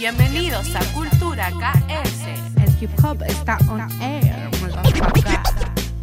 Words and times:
Bienvenidos 0.00 0.74
a 0.74 0.80
Cultura 0.94 1.50
KS. 1.50 2.24
El 2.56 2.74
hip 2.82 2.90
hop 3.04 3.22
está 3.26 3.58
on 3.68 3.82
air. 4.00 4.48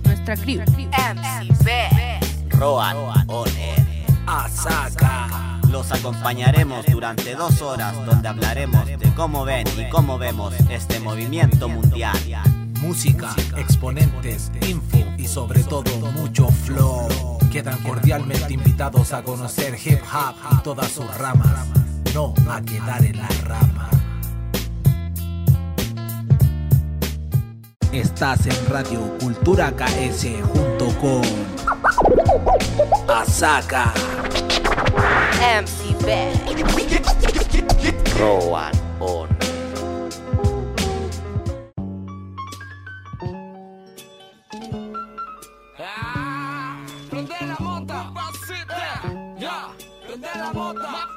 Nuestra 0.03 0.37
crew. 0.37 0.61
MCB. 0.61 2.51
Roan 2.59 2.95
On 3.25 3.47
Air. 3.57 3.83
Asaka. 4.27 5.59
Los 5.71 5.91
acompañaremos 5.91 6.85
durante 6.85 7.33
dos 7.33 7.59
horas 7.63 7.95
donde 8.05 8.27
hablaremos 8.27 8.85
de 8.85 9.13
cómo 9.15 9.45
ven 9.45 9.65
y 9.75 9.89
cómo 9.89 10.19
vemos 10.19 10.53
este 10.69 10.99
movimiento 10.99 11.67
mundial. 11.67 12.19
Música, 12.79 13.35
exponentes, 13.55 14.51
info 14.61 15.03
y 15.17 15.27
sobre 15.27 15.63
todo 15.63 15.89
mucho 16.11 16.49
flow. 16.49 17.39
Quedan 17.51 17.81
cordialmente 17.81 18.53
invitados 18.53 19.11
a 19.13 19.23
conocer 19.23 19.75
hip 19.83 20.01
hop 20.03 20.35
y 20.51 20.57
todas 20.61 20.91
sus 20.91 21.11
ramas. 21.17 21.86
No 22.17 22.33
a 22.49 22.59
quedar 22.63 23.05
en 23.05 23.15
la 23.15 23.27
rama. 23.45 23.89
Estás 27.91 28.47
en 28.47 28.69
Radio 28.71 29.15
Cultura 29.19 29.71
KS 29.71 30.25
junto 30.51 30.87
con 30.97 31.21
Asaka. 33.07 33.93
MCB. 35.61 36.07
Roan 38.17 38.71
On. 38.99 39.29
Prende 47.11 47.35
la 47.45 47.57
mota, 47.59 48.11
ya, 49.37 49.69
prende 50.07 50.27
la 50.35 50.51
mota. 50.51 51.16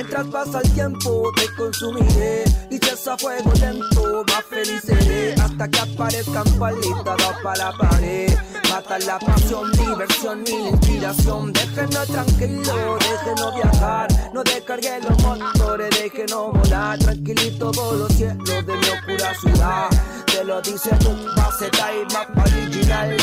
Mientras 0.00 0.28
pasa 0.28 0.60
el 0.64 0.70
tiempo 0.72 1.30
te 1.36 1.54
consumiré 1.56 2.44
y 2.70 2.78
si 2.78 2.88
es 2.90 3.06
a 3.06 3.18
fuego 3.18 3.52
lento 3.60 4.24
más 4.28 4.44
feliz 4.48 4.80
seré 4.82 5.34
hasta 5.34 5.68
que 5.68 5.78
aparezcan 5.78 6.58
palitas 6.58 7.34
para 7.42 7.56
la 7.58 7.72
pared. 7.76 8.34
Matan 8.70 9.06
la 9.06 9.18
pasión, 9.18 9.70
diversión, 9.72 10.42
mi 10.44 10.68
inspiración. 10.68 11.52
Déjenos 11.52 12.06
tranquilo, 12.06 12.98
déjenos 12.98 13.54
viajar. 13.56 14.08
No 14.32 14.42
descargué 14.42 15.00
los 15.06 15.22
motores, 15.22 15.90
déjenos 15.90 16.52
volar. 16.54 16.98
Tranquilito 16.98 17.70
todos 17.70 17.98
los 17.98 18.12
cielos 18.14 18.48
de 18.48 18.62
mi 18.62 18.88
oscura 18.88 19.34
ciudad. 19.34 19.88
Te 20.24 20.44
lo 20.44 20.62
dice 20.62 20.96
tu 20.96 21.10
base, 21.36 21.68
y 21.68 22.14
más 22.14 22.26
original. 22.54 23.16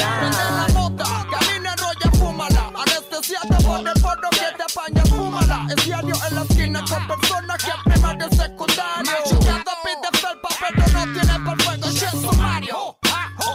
Pone 3.63 3.91
por 4.01 4.21
lo 4.21 4.29
que 4.29 4.47
te 4.57 4.63
apaña, 4.63 5.03
fúmala. 5.05 5.67
Es 5.69 5.85
diario 5.85 6.15
en 6.27 6.35
la 6.35 6.41
esquina 6.43 6.83
con 6.87 7.07
personas 7.07 7.63
que 7.63 7.89
primario 7.89 8.29
secundario. 8.29 9.39
Ya 9.41 9.63
te 9.63 9.71
pide 9.83 10.19
felpa, 10.19 10.49
pero 10.59 10.87
no 10.93 11.13
tiene 11.13 11.39
por 11.45 11.61
fuego, 11.61 11.89
che 11.91 12.09
sumario. 12.09 12.97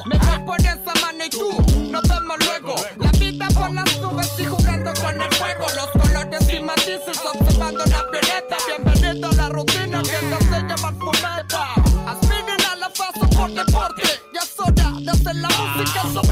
Me 0.07 0.19
cago 0.19 0.57
en 0.57 0.67
esa 0.67 0.95
mano 1.01 1.25
y 1.25 1.31
tú, 1.31 1.65
nos 1.91 2.03
vemos 2.03 2.39
luego. 2.45 2.75
La 2.97 3.11
vida 3.13 3.49
por 3.49 3.73
las 3.73 3.99
nubes 4.01 4.33
y 4.39 4.45
jugando 4.47 4.93
con 4.95 5.21
el 5.21 5.35
fuego. 5.35 5.67
Los 5.77 6.03
colores 6.03 6.49
y 6.53 6.61
matices, 6.61 7.21
observando 7.25 7.85
la 7.87 8.03
violeta. 8.11 8.57
Bienvenido 8.67 9.29
a 9.29 9.33
la 9.35 9.49
rutina 9.49 10.03
que 10.03 10.42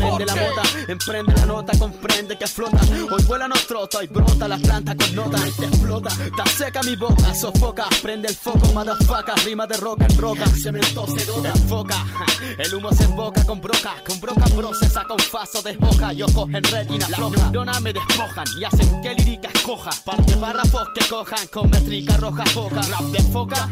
Prende 0.01 0.25
la 0.25 0.35
mota, 0.35 0.63
emprende 0.89 1.35
la 1.35 1.47
nota, 1.47 1.79
comprende 1.79 2.39
que 2.39 2.47
flota. 2.47 2.81
Hoy 3.11 3.23
vuela 3.25 3.47
nos 3.47 3.67
trota 3.67 4.03
y 4.03 4.07
brota 4.07 4.49
la 4.49 4.57
planta 4.57 4.97
con 4.97 5.15
nota 5.15 5.39
y 5.47 5.51
te 5.53 5.67
explota. 5.67 6.09
Está 6.25 6.47
seca 6.47 6.83
mi 6.83 6.97
boca, 6.97 7.35
sofoca, 7.35 7.87
prende 8.01 8.29
el 8.29 8.35
foco, 8.35 8.67
motherfucker, 8.73 9.35
rima 9.45 9.67
de 9.67 9.77
roca 9.77 10.07
en 10.07 10.17
roca. 10.17 10.47
Cemento 10.47 11.07
se 11.07 11.27
dota, 11.27 11.51
enfoca, 11.51 12.07
el 12.59 12.75
humo 12.75 12.91
se 12.93 13.05
emboca 13.05 13.45
con 13.45 13.61
broca, 13.61 13.95
con 14.07 14.19
broca 14.21 14.45
procesa 14.57 15.05
con 15.05 15.19
faso 15.19 15.61
de 15.61 15.77
hoja 15.81 16.15
y 16.15 16.23
ojos 16.23 16.49
en 16.55 16.65
retina 16.65 17.07
floja. 17.07 17.37
Neuronas 17.37 17.83
me 17.83 17.93
despojan 17.93 18.47
y 18.59 18.65
hacen 18.65 19.03
que 19.03 19.15
lírica 19.15 19.51
escoja. 19.53 19.91
Parte 20.05 20.35
párrafos 20.37 20.89
que 20.95 21.07
cojan 21.09 21.47
con 21.49 21.69
métrica 21.69 22.17
roja 22.17 22.47
foca. 22.47 22.81
Rap 22.81 23.03
de 23.03 23.23
foca, 23.25 23.69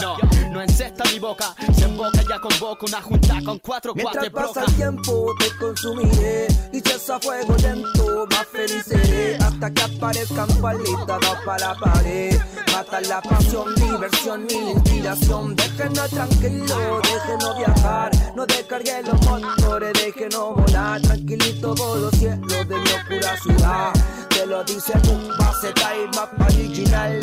no, 0.00 0.16
no 0.50 0.62
encesta 0.62 1.04
mi 1.12 1.18
boca, 1.18 1.54
se 1.74 1.84
emboca 1.84 2.22
ya 2.28 2.38
convoca 2.40 2.86
una 2.86 3.02
junta 3.02 3.40
con 3.44 3.58
cuatro 3.58 3.94
Mientras 3.94 4.16
cuates 4.16 4.32
pasa 4.32 4.60
broca. 4.60 4.70
el 4.70 4.76
tiempo 4.76 5.34
te 5.38 5.57
consumiré 5.58 6.46
y 6.72 6.78
es 6.78 7.10
a 7.10 7.18
fuego 7.18 7.54
lento 7.60 8.26
más 8.30 8.46
feliz 8.46 8.84
seré 8.86 9.36
hasta 9.36 9.70
que 9.70 9.82
aparezcan 9.82 10.48
palitas 10.60 11.20
dos 11.20 11.36
para 11.44 11.68
la 11.68 11.74
pared. 11.74 12.38
Matan 12.72 13.08
la 13.08 13.20
pasión, 13.20 13.74
diversión, 13.74 14.46
mi 14.46 14.70
inspiración. 14.72 15.56
Déjenos 15.56 16.10
tranquilos, 16.10 17.02
déjenos 17.02 17.58
viajar. 17.58 18.10
No 18.36 18.46
descargué 18.46 19.02
los 19.02 19.20
motores, 19.26 19.92
déjenos 19.94 20.54
volar. 20.54 21.00
Tranquilito 21.02 21.74
todos 21.74 22.00
los 22.00 22.12
cielos 22.12 22.68
de 22.68 22.76
mi 22.76 22.90
oscura 22.90 23.36
ciudad. 23.42 23.92
Te 24.28 24.46
lo 24.46 24.62
dice 24.64 24.92
tu 25.00 25.12
base, 25.38 25.72
time 25.72 26.10
más 26.14 26.54
original. 26.54 27.20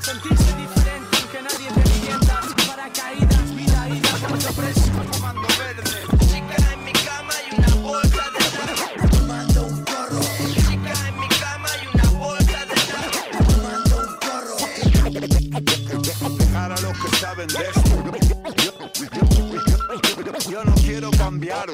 Sentirse 0.00 0.56
diferente 0.56 1.16
aunque 1.20 1.42
nadie 1.42 1.68
te 1.74 1.80
entienda 1.80 2.40
Paracaídas, 2.66 3.54
vida 3.54 3.88
ida 3.88 4.26
como 4.26 4.40
se 4.40 4.52
Yo, 20.50 20.64
no 20.64 20.74
quiero 20.74 21.08
cambiar. 21.12 21.66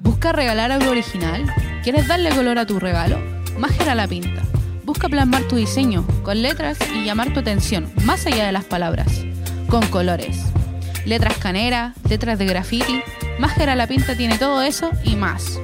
¿Busca 0.00 0.32
regalar 0.32 0.72
algo 0.72 0.90
original? 0.90 1.44
¿Quieres 1.84 2.08
darle 2.08 2.30
color 2.30 2.58
a 2.58 2.66
tu 2.66 2.80
regalo? 2.80 3.20
Magia 3.56 3.94
la 3.94 4.08
pinta. 4.08 4.42
Busca 4.84 5.08
plasmar 5.08 5.44
tu 5.44 5.54
diseño 5.54 6.04
con 6.24 6.42
letras 6.42 6.78
y 6.92 7.04
llamar 7.04 7.32
tu 7.32 7.38
atención 7.38 7.92
más 8.04 8.26
allá 8.26 8.44
de 8.44 8.50
las 8.50 8.64
palabras, 8.64 9.24
con 9.68 9.86
colores. 9.86 10.36
Letras 11.04 11.36
canera, 11.38 11.94
letras 12.08 12.40
de 12.40 12.46
graffiti. 12.46 13.02
Magia 13.38 13.72
a 13.72 13.76
la 13.76 13.86
pinta 13.86 14.16
tiene 14.16 14.38
todo 14.38 14.62
eso 14.62 14.90
y 15.02 15.16
más. 15.16 15.58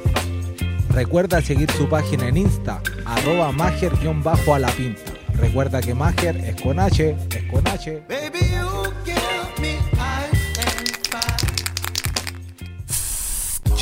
Recuerda 0.91 1.41
seguir 1.41 1.71
su 1.71 1.89
página 1.89 2.29
en 2.29 2.37
Insta, 2.37 2.81
arroba 3.07 3.53
mager-a 3.53 4.59
la 4.59 4.69
pinta. 4.69 5.13
Recuerda 5.35 5.81
que 5.81 5.95
Mager 5.95 6.37
es 6.37 6.61
con 6.61 6.79
H, 6.81 7.17
es 7.31 7.43
con 7.45 7.67
H. 7.67 8.03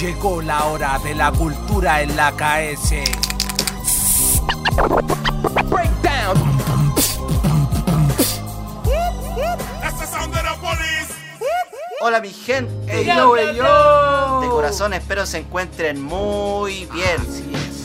Llegó 0.01 0.43
la 0.43 0.65
hora 0.67 1.01
de 1.03 1.15
la 1.15 1.33
cultura 1.33 2.03
en 2.03 2.15
la 2.15 2.33
KS. 2.33 3.29
Hola 12.09 12.23
mi 12.23 12.33
gente. 12.33 12.73
Ey, 12.91 13.05
yo, 13.05 13.37
ey, 13.37 13.55
yo. 13.55 14.41
De 14.41 14.49
corazón 14.49 14.95
espero 14.95 15.27
se 15.27 15.41
encuentren 15.41 16.01
muy 16.01 16.89
bien. 16.91 17.19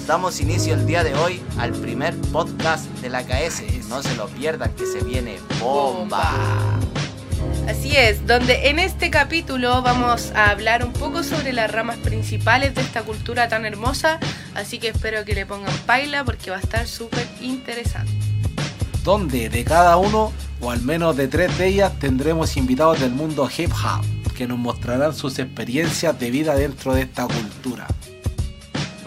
Damos 0.07 0.39
inicio 0.39 0.75
el 0.75 0.85
día 0.85 1.03
de 1.03 1.13
hoy 1.13 1.41
al 1.57 1.73
primer 1.73 2.16
podcast 2.31 2.85
de 3.01 3.09
la 3.09 3.23
KS. 3.23 3.63
No 3.89 4.01
se 4.01 4.16
lo 4.16 4.28
pierdan 4.28 4.72
que 4.75 4.85
se 4.85 5.03
viene 5.03 5.39
bomba. 5.59 6.31
Así 7.67 7.97
es, 7.97 8.25
donde 8.25 8.69
en 8.69 8.79
este 8.79 9.09
capítulo 9.09 9.81
vamos 9.81 10.31
a 10.33 10.51
hablar 10.51 10.86
un 10.86 10.94
poco 10.94 11.24
sobre 11.24 11.51
las 11.51 11.69
ramas 11.69 11.97
principales 11.97 12.74
de 12.75 12.81
esta 12.81 13.01
cultura 13.01 13.50
tan 13.50 13.65
hermosa, 13.65 14.21
así 14.56 14.80
que 14.80 14.88
espero 14.88 15.25
que 15.25 15.36
le 15.36 15.45
pongan 15.45 15.75
paila 15.86 16.24
porque 16.24 16.50
va 16.50 16.56
a 16.56 16.62
estar 16.62 16.88
súper 16.88 17.27
interesante. 17.42 18.13
Donde 19.03 19.50
de 19.50 19.65
cada 19.65 19.97
uno, 19.97 20.31
o 20.62 20.71
al 20.71 20.81
menos 20.81 21.18
de 21.18 21.27
tres 21.27 21.57
de 21.57 21.68
ellas, 21.68 22.00
tendremos 22.00 22.56
invitados 22.56 23.01
del 23.01 23.12
mundo 23.12 23.50
hip 23.57 23.69
hop, 23.74 24.06
que 24.33 24.47
nos 24.47 24.57
mostrarán 24.57 25.15
sus 25.15 25.39
experiencias 25.39 26.19
de 26.19 26.31
vida 26.31 26.56
dentro 26.56 26.94
de 26.94 27.03
esta 27.03 27.27
cultura. 27.27 27.88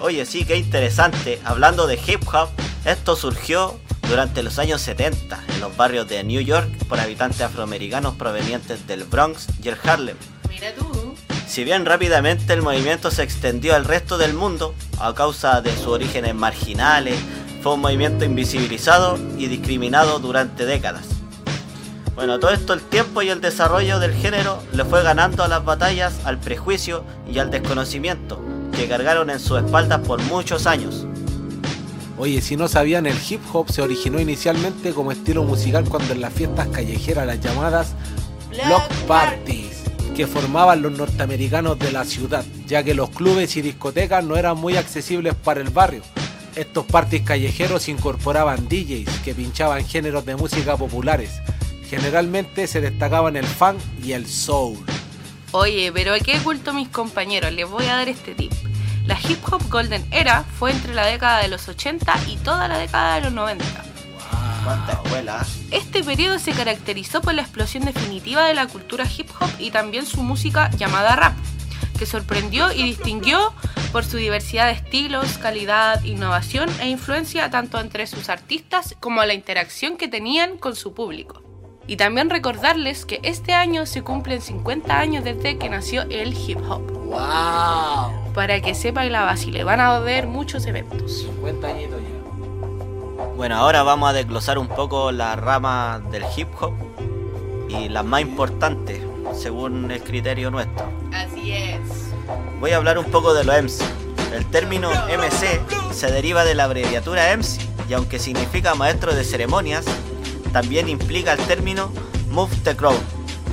Oye, 0.01 0.25
sí, 0.27 0.45
qué 0.45 0.57
interesante. 0.57 1.41
Hablando 1.45 1.87
de 1.87 1.95
hip 1.95 2.23
hop, 2.33 2.49
esto 2.85 3.17
surgió 3.17 3.79
durante 4.09 4.43
los 4.43 4.59
años 4.59 4.81
70 4.83 5.43
en 5.55 5.61
los 5.61 5.77
barrios 5.77 6.09
de 6.09 6.23
New 6.23 6.41
York 6.41 6.69
por 6.89 7.01
habitantes 7.01 7.41
afroamericanos 7.41 8.15
provenientes 8.15 8.87
del 8.87 9.05
Bronx 9.05 9.49
y 9.63 9.69
el 9.69 9.77
Harlem. 9.83 10.17
Mira 10.49 10.73
tú. 10.75 11.15
Si 11.47 11.65
bien 11.65 11.87
rápidamente 11.87 12.53
el 12.53 12.63
movimiento 12.63 13.11
se 13.11 13.23
extendió 13.23 13.75
al 13.75 13.85
resto 13.85 14.19
del 14.19 14.35
mundo 14.35 14.75
a 15.01 15.15
causa 15.15 15.61
de 15.61 15.75
sus 15.75 15.87
orígenes 15.87 16.35
marginales, 16.35 17.17
fue 17.63 17.75
un 17.75 17.81
movimiento 17.81 18.25
invisibilizado 18.25 19.19
y 19.39 19.47
discriminado 19.47 20.19
durante 20.19 20.67
décadas. 20.67 21.16
Bueno, 22.17 22.41
todo 22.41 22.51
esto 22.51 22.73
el 22.73 22.81
tiempo 22.81 23.21
y 23.21 23.29
el 23.29 23.43
desarrollo 23.43 23.99
del 23.99 24.15
género 24.15 24.63
le 24.73 24.87
fue 24.87 25.03
ganando 25.03 25.45
a 25.45 25.49
las 25.49 25.63
batallas, 25.63 26.15
al 26.25 26.41
prejuicio 26.41 27.05
y 27.31 27.39
al 27.41 27.51
desconocimiento, 27.51 28.41
que 28.75 28.89
cargaron 28.89 29.29
en 29.29 29.39
sus 29.39 29.59
espaldas 29.59 30.01
por 30.01 30.23
muchos 30.23 30.67
años. 30.67 31.07
Oye, 32.17 32.41
si 32.41 32.57
no 32.57 32.69
sabían, 32.69 33.05
el 33.05 33.19
hip 33.29 33.43
hop 33.53 33.71
se 33.71 33.83
originó 33.83 34.19
inicialmente 34.19 34.95
como 34.95 35.13
estilo 35.13 35.45
musical 35.45 35.85
cuando 35.87 36.15
en 36.15 36.23
las 36.23 36.33
fiestas 36.33 36.69
callejeras 36.69 37.27
las 37.27 37.39
llamadas 37.39 37.93
block 38.49 38.89
parties 39.07 39.83
que 40.17 40.27
formaban 40.27 40.81
los 40.81 40.93
norteamericanos 40.93 41.79
de 41.79 41.93
la 41.93 42.07
ciudad, 42.07 42.47
ya 42.67 42.83
que 42.83 42.95
los 42.95 43.11
clubes 43.11 43.59
y 43.59 43.61
discotecas 43.61 44.25
no 44.25 44.37
eran 44.37 44.57
muy 44.57 44.79
accesibles 44.79 45.35
para 45.35 45.61
el 45.61 45.69
barrio. 45.69 46.01
Estos 46.55 46.87
parties 46.87 47.25
callejeros 47.25 47.91
incorporaban 47.91 48.67
DJs 48.67 49.19
que 49.23 49.35
pinchaban 49.35 49.85
géneros 49.85 50.25
de 50.25 50.37
música 50.37 50.79
populares. 50.79 51.43
Generalmente 51.89 52.67
se 52.67 52.81
destacaban 52.81 53.37
el 53.37 53.47
funk 53.47 53.81
y 54.03 54.13
el 54.13 54.27
soul. 54.27 54.79
Oye, 55.53 55.93
pero 55.93 56.13
qué 56.25 56.39
culto 56.39 56.73
mis 56.73 56.89
compañeros, 56.89 57.53
les 57.53 57.69
voy 57.69 57.87
a 57.87 57.97
dar 57.97 58.09
este 58.09 58.35
tip. 58.35 58.53
La 59.07 59.17
hip 59.21 59.39
hop 59.51 59.63
golden 59.71 60.05
era 60.11 60.43
fue 60.59 60.73
entre 60.73 60.93
la 60.93 61.07
década 61.07 61.41
de 61.41 61.49
los 61.49 61.69
80 61.69 62.13
y 62.27 62.37
toda 62.39 62.67
la 62.67 62.79
década 62.79 63.15
de 63.15 63.21
los 63.23 63.33
90. 63.33 63.65
¿Cuánta 64.65 64.93
escuela? 64.95 65.47
Este 65.71 66.03
periodo 66.03 66.41
se 66.41 66.51
caracterizó 66.51 67.21
por 67.21 67.35
la 67.35 67.43
explosión 67.43 67.85
definitiva 67.85 68.49
de 68.49 68.55
la 68.55 68.67
cultura 68.67 69.07
hip 69.17 69.31
hop 69.39 69.49
y 69.61 69.71
también 69.71 70.05
su 70.07 70.25
música 70.25 70.71
llamada 70.73 71.15
rap, 71.15 71.37
que 71.97 72.05
sorprendió 72.05 72.73
y 72.73 72.83
distinguió 72.83 73.55
por 73.93 74.05
su 74.05 74.17
diversidad 74.17 74.67
de 74.67 74.73
estilos, 74.73 75.39
calidad, 75.39 76.03
innovación 76.03 76.69
e 76.81 76.89
influencia 76.89 77.49
tanto 77.49 77.79
entre 77.79 78.09
sus 78.09 78.29
artistas 78.29 78.97
como 78.99 79.25
la 79.25 79.35
interacción 79.35 79.97
que 79.97 80.09
tenían 80.09 80.59
con 80.59 80.75
su 80.75 80.93
público. 80.93 81.46
Y 81.89 81.97
también 81.97 82.31
recordarles 82.31 83.05
que 83.05 83.21
este 83.23 83.53
año 83.53 83.87
se 83.87 84.03
cumplen 84.03 84.41
50 84.41 84.99
años 84.99 85.23
desde 85.23 85.57
que 85.57 85.69
nació 85.69 86.03
el 86.03 86.35
hip 86.35 86.59
hop. 86.69 86.83
¡Wow! 87.07 88.33
Para 88.35 88.61
que 88.61 88.75
sepa 88.75 89.05
la 89.05 89.25
Basile, 89.25 89.63
van 89.63 89.79
a 89.79 89.95
haber 89.95 90.27
muchos 90.27 90.67
eventos. 90.67 91.23
50 91.23 91.69
añitos 91.69 92.01
ya. 92.01 93.25
Bueno, 93.37 93.57
ahora 93.57 93.85
vamos 93.85 94.11
a 94.11 94.13
desglosar 94.13 94.59
un 94.59 94.67
poco 94.67 95.13
las 95.13 95.39
ramas 95.39 96.11
del 96.11 96.25
hip 96.37 96.49
hop 96.61 96.73
y 97.69 97.89
las 97.89 98.05
más 98.05 98.23
importantes, 98.23 99.01
según 99.35 99.91
el 99.91 100.03
criterio 100.03 100.51
nuestro. 100.51 100.91
Así 101.13 101.53
es. 101.53 101.81
Voy 102.61 102.73
a 102.73 102.79
hablar 102.79 102.99
un 102.99 103.05
poco 103.07 103.33
de 103.33 103.45
los 103.45 103.63
MC. 103.63 103.85
El 104.35 104.45
término 104.47 104.91
MC 104.91 105.61
se 105.93 106.11
deriva 106.11 106.45
de 106.45 106.55
la 106.57 106.65
abreviatura 106.65 107.33
MC 107.37 107.61
y 107.89 107.95
aunque 107.95 108.19
significa 108.19 108.75
maestro 108.75 109.15
de 109.15 109.23
ceremonias, 109.23 109.85
también 110.57 110.89
implica 110.89 111.35
el 111.35 111.39
término 111.41 111.93
Move 112.31 112.57
the 112.65 112.75
Crowd, 112.75 112.97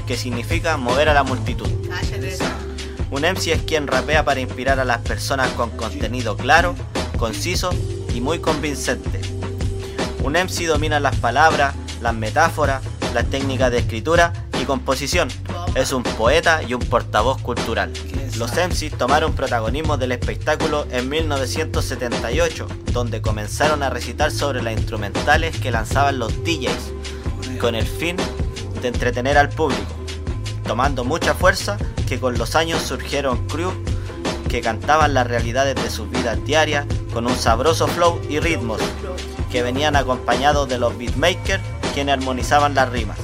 que 0.08 0.16
significa 0.16 0.78
mover 0.78 1.10
a 1.10 1.14
la 1.14 1.24
multitud. 1.24 1.68
Un 3.12 3.24
MC 3.24 3.48
es 3.48 3.62
quien 3.64 3.88
rapea 3.88 4.24
para 4.24 4.40
inspirar 4.40 4.80
a 4.80 4.86
las 4.86 5.00
personas 5.00 5.50
con 5.50 5.72
contenido 5.72 6.38
claro, 6.38 6.76
conciso 7.18 7.72
y 8.16 8.22
muy 8.22 8.40
convincente. 8.40 9.20
Un 10.24 10.38
MC 10.38 10.66
domina 10.66 11.02
las 11.02 11.18
palabras, 11.18 11.76
las 12.02 12.14
metáforas, 12.14 12.82
las 13.14 13.26
técnicas 13.26 13.70
de 13.70 13.80
escritura 13.80 14.32
y 14.62 14.64
composición. 14.64 15.28
Es 15.76 15.92
un 15.92 16.04
poeta 16.04 16.64
y 16.64 16.74
un 16.74 16.80
portavoz 16.80 17.42
cultural. 17.42 17.92
Los 18.38 18.52
MCs 18.54 18.98
tomaron 18.98 19.34
protagonismo 19.34 19.98
del 19.98 20.12
espectáculo 20.12 20.88
en 20.90 21.08
1978, 21.08 22.68
donde 22.92 23.22
comenzaron 23.22 23.84
a 23.84 23.92
recitar 23.92 24.32
sobre 24.32 24.64
las 24.64 24.74
instrumentales 24.74 25.60
que 25.60 25.70
lanzaban 25.70 26.18
los 26.18 26.44
DJs, 26.44 26.93
con 27.64 27.76
el 27.76 27.88
fin 27.88 28.18
de 28.82 28.90
entretener 28.90 29.38
al 29.38 29.48
público, 29.48 29.96
tomando 30.68 31.06
mucha 31.06 31.34
fuerza 31.34 31.78
que 32.10 32.20
con 32.20 32.38
los 32.38 32.58
años 32.58 32.82
surgieron 32.82 33.48
crews 33.48 33.74
que 34.50 34.60
cantaban 34.60 35.14
las 35.14 35.28
realidades 35.28 35.76
de 35.82 35.90
sus 35.90 36.10
vidas 36.10 36.44
diarias 36.44 36.86
con 37.14 37.26
un 37.26 37.38
sabroso 37.38 37.88
flow 37.88 38.20
y 38.28 38.42
ritmos 38.42 38.82
que 39.50 39.64
venían 39.64 39.96
acompañados 39.96 40.68
de 40.68 40.78
los 40.78 40.98
beatmakers 40.98 41.64
quienes 41.94 42.18
armonizaban 42.18 42.76
las 42.76 42.90
rimas, 42.90 43.18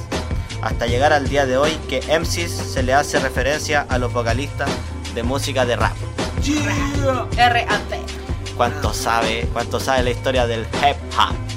hasta 0.62 0.86
llegar 0.86 1.12
al 1.12 1.28
día 1.28 1.44
de 1.44 1.58
hoy 1.58 1.72
que 1.90 2.00
MCs 2.00 2.50
se 2.50 2.82
le 2.82 2.94
hace 2.94 3.20
referencia 3.20 3.84
a 3.90 3.98
los 3.98 4.10
vocalistas 4.10 4.70
de 5.14 5.22
música 5.22 5.66
de 5.66 5.76
rap. 5.76 5.96
R.A.P. 7.36 8.00
¿Cuánto 8.56 8.94
sabe, 8.94 9.46
cuánto 9.52 9.78
sabe 9.78 10.02
la 10.02 10.10
historia 10.10 10.46
del 10.46 10.60
hip 10.62 10.96
hop? 11.18 11.49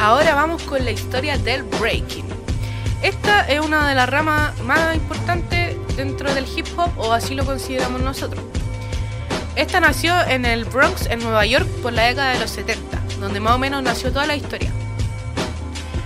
Ahora 0.00 0.34
vamos 0.34 0.62
con 0.62 0.84
la 0.84 0.90
historia 0.90 1.38
del 1.38 1.62
breaking. 1.62 2.26
Esta 3.02 3.46
es 3.48 3.60
una 3.60 3.88
de 3.88 3.94
las 3.94 4.08
ramas 4.08 4.58
más 4.60 4.94
importantes 4.94 5.76
dentro 5.96 6.32
del 6.34 6.46
hip 6.56 6.66
hop, 6.76 6.90
o 6.98 7.12
así 7.12 7.34
lo 7.34 7.44
consideramos 7.44 8.00
nosotros. 8.00 8.42
Esta 9.56 9.78
nació 9.80 10.20
en 10.26 10.44
el 10.44 10.64
Bronx, 10.64 11.06
en 11.06 11.20
Nueva 11.20 11.46
York, 11.46 11.66
por 11.82 11.92
la 11.92 12.04
década 12.04 12.32
de 12.32 12.40
los 12.40 12.50
70, 12.50 12.98
donde 13.20 13.40
más 13.40 13.54
o 13.54 13.58
menos 13.58 13.82
nació 13.82 14.10
toda 14.10 14.26
la 14.26 14.36
historia. 14.36 14.70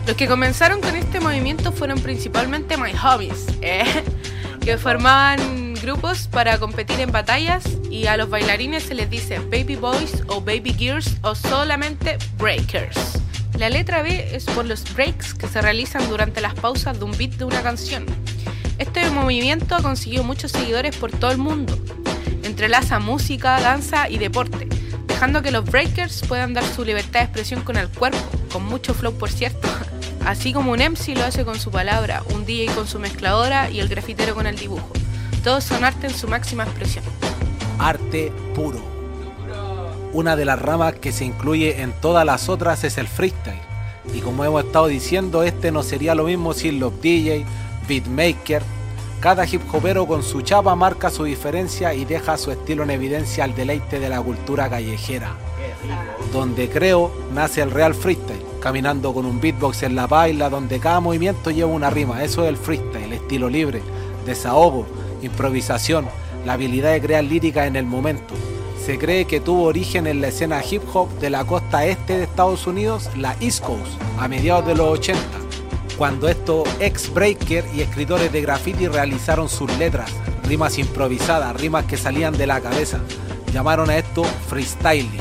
Los 0.07 0.17
que 0.17 0.27
comenzaron 0.27 0.81
con 0.81 0.97
este 0.97 1.21
movimiento 1.21 1.73
fueron 1.73 2.01
principalmente 2.01 2.77
My 2.77 2.93
Homies, 2.93 3.47
¿eh? 3.63 3.85
que 4.65 4.77
formaban 4.77 5.75
grupos 5.75 6.29
para 6.29 6.59
competir 6.59 7.01
en 7.01 7.13
batallas 7.13 7.65
y 7.91 8.07
a 8.07 8.17
los 8.17 8.29
bailarines 8.29 8.83
se 8.83 8.95
les 8.95 9.09
dice 9.09 9.39
Baby 9.39 9.77
Boys 9.77 10.23
o 10.29 10.41
Baby 10.41 10.75
Girls 10.77 11.17
o 11.23 11.35
solamente 11.35 12.19
Breakers. 12.37 13.19
La 13.59 13.71
letra 13.71 14.03
B 14.03 14.37
es 14.37 14.45
por 14.45 14.65
los 14.67 14.95
breaks 14.95 15.35
que 15.35 15.49
se 15.49 15.61
realizan 15.61 16.09
durante 16.09 16.41
las 16.41 16.55
pausas 16.55 16.97
de 16.97 17.05
un 17.05 17.11
beat 17.19 17.33
de 17.33 17.45
una 17.45 17.61
canción. 17.61 18.07
Este 18.79 19.11
movimiento 19.11 19.75
ha 19.75 19.83
conseguido 19.83 20.23
muchos 20.23 20.53
seguidores 20.53 20.95
por 20.95 21.11
todo 21.11 21.33
el 21.33 21.39
mundo. 21.39 21.77
Entrelaza 22.45 23.01
música, 23.01 23.61
danza 23.61 24.09
y 24.09 24.19
deporte, 24.19 24.69
dejando 25.09 25.43
que 25.43 25.51
los 25.51 25.65
breakers 25.65 26.23
puedan 26.29 26.55
dar 26.55 26.63
su 26.63 26.85
libertad 26.85 27.19
de 27.19 27.25
expresión 27.25 27.63
con 27.63 27.77
el 27.77 27.89
cuerpo, 27.89 28.25
con 28.53 28.65
mucho 28.65 28.95
flow 28.95 29.19
por 29.19 29.29
cierto. 29.29 29.69
Así 30.25 30.53
como 30.53 30.71
un 30.71 30.79
MC 30.79 31.17
lo 31.17 31.25
hace 31.25 31.45
con 31.45 31.59
su 31.59 31.73
palabra, 31.73 32.23
un 32.33 32.47
DJ 32.47 32.73
con 32.77 32.87
su 32.87 33.01
mezcladora 33.01 33.71
y 33.71 33.81
el 33.81 33.89
grafitero 33.89 34.37
con 34.37 34.47
el 34.47 34.57
dibujo. 34.57 34.93
Todos 35.43 35.65
son 35.65 35.83
arte 35.83 36.07
en 36.07 36.15
su 36.15 36.29
máxima 36.29 36.63
expresión. 36.63 37.05
Arte 37.81 38.31
puro. 38.55 38.98
Una 40.15 40.37
de 40.37 40.47
las 40.47 40.61
ramas 40.61 40.95
que 40.95 41.13
se 41.13 41.27
incluye 41.27 41.83
en 41.83 41.93
todas 41.93 42.25
las 42.25 42.49
otras 42.49 42.83
es 42.83 42.97
el 42.97 43.09
freestyle. 43.09 43.61
Y 44.15 44.21
como 44.21 44.43
hemos 44.43 44.65
estado 44.65 44.87
diciendo, 44.87 45.43
este 45.43 45.71
no 45.71 45.83
sería 45.83 46.15
lo 46.15 46.25
mismo 46.25 46.55
sin 46.55 46.81
los 46.81 46.99
DJ, 47.03 47.45
beatmaker. 47.87 48.63
Cada 49.21 49.45
hip 49.45 49.61
hopero 49.71 50.07
con 50.07 50.23
su 50.23 50.41
chapa 50.41 50.75
marca 50.75 51.11
su 51.11 51.25
diferencia 51.25 51.93
y 51.93 52.07
deja 52.07 52.39
su 52.39 52.51
estilo 52.51 52.85
en 52.85 52.91
evidencia 52.91 53.45
al 53.45 53.55
deleite 53.55 54.01
de 54.01 54.09
la 54.09 54.23
cultura 54.23 54.71
callejera. 54.71 55.35
Donde 56.33 56.71
creo 56.71 57.13
nace 57.35 57.61
el 57.61 57.71
real 57.71 57.95
freestyle, 57.95 58.43
caminando 58.61 59.13
con 59.13 59.27
un 59.27 59.41
beatbox 59.41 59.83
en 59.83 59.95
la 59.95 60.07
baila, 60.07 60.49
donde 60.49 60.81
cada 60.81 61.01
movimiento 61.01 61.51
lleva 61.51 61.71
una 61.71 61.91
rima. 61.91 62.25
Eso 62.25 62.45
es 62.45 62.49
el 62.49 62.57
freestyle, 62.57 63.13
estilo 63.13 63.51
libre, 63.51 63.83
desahogo, 64.25 64.87
improvisación, 65.21 66.07
la 66.47 66.55
habilidad 66.55 66.93
de 66.93 67.03
crear 67.03 67.25
lírica 67.25 67.67
en 67.67 67.77
el 67.77 67.85
momento. 67.85 68.35
Se 68.89 68.99
cree 68.99 69.27
que 69.27 69.41
tuvo 69.41 69.65
origen 69.65 70.07
en 70.07 70.23
la 70.23 70.29
escena 70.29 70.63
hip 70.65 70.83
hop 70.95 71.11
de 71.19 71.29
la 71.29 71.45
costa 71.45 71.85
este 71.85 72.17
de 72.17 72.25
Estados 72.25 72.67
Unidos, 72.67 73.11
la 73.19 73.37
East 73.39 73.63
Coast, 73.63 74.01
a 74.19 74.29
mediados 74.29 74.65
de 74.65 74.75
los 74.75 74.89
80, 74.89 75.21
cuando 75.99 76.27
estos 76.27 76.67
ex-breaker 76.81 77.67
y 77.75 77.83
escritores 77.83 78.33
de 78.33 78.41
graffiti 78.41 78.89
realizaron 78.89 79.51
sus 79.51 79.71
letras, 79.77 80.11
rimas 80.45 80.79
improvisadas, 80.79 81.55
rimas 81.61 81.85
que 81.85 81.99
salían 81.99 82.39
de 82.39 82.47
la 82.47 82.63
cabeza. 82.63 82.99
Llamaron 83.53 83.91
a 83.91 83.99
esto 83.99 84.25
freestyling, 84.25 85.21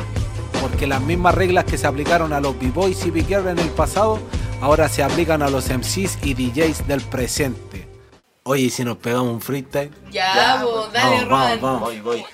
porque 0.62 0.88
las 0.88 1.02
mismas 1.02 1.36
reglas 1.36 1.66
que 1.66 1.78
se 1.78 1.88
aplicaron 1.88 2.32
a 2.32 2.40
los 2.40 2.58
b-boys 2.58 3.06
y 3.06 3.12
b-girls 3.12 3.48
en 3.48 3.60
el 3.60 3.70
pasado, 3.72 4.18
ahora 4.62 4.88
se 4.88 5.04
aplican 5.04 5.42
a 5.42 5.50
los 5.50 5.70
MCs 5.70 6.20
y 6.24 6.36
DJs 6.36 6.88
del 6.88 7.02
presente. 7.02 7.86
Oye, 8.44 8.64
¿y 8.64 8.70
si 8.70 8.86
nos 8.86 8.96
pegamos 8.96 9.28
un 9.28 9.42
freestyle? 9.42 9.92
Ya, 10.10 10.64
vos, 10.64 10.90
dale, 10.94 11.26
Vamos, 11.26 11.62
vamos. 11.62 11.82
Voy, 11.82 12.00
voy. 12.00 12.26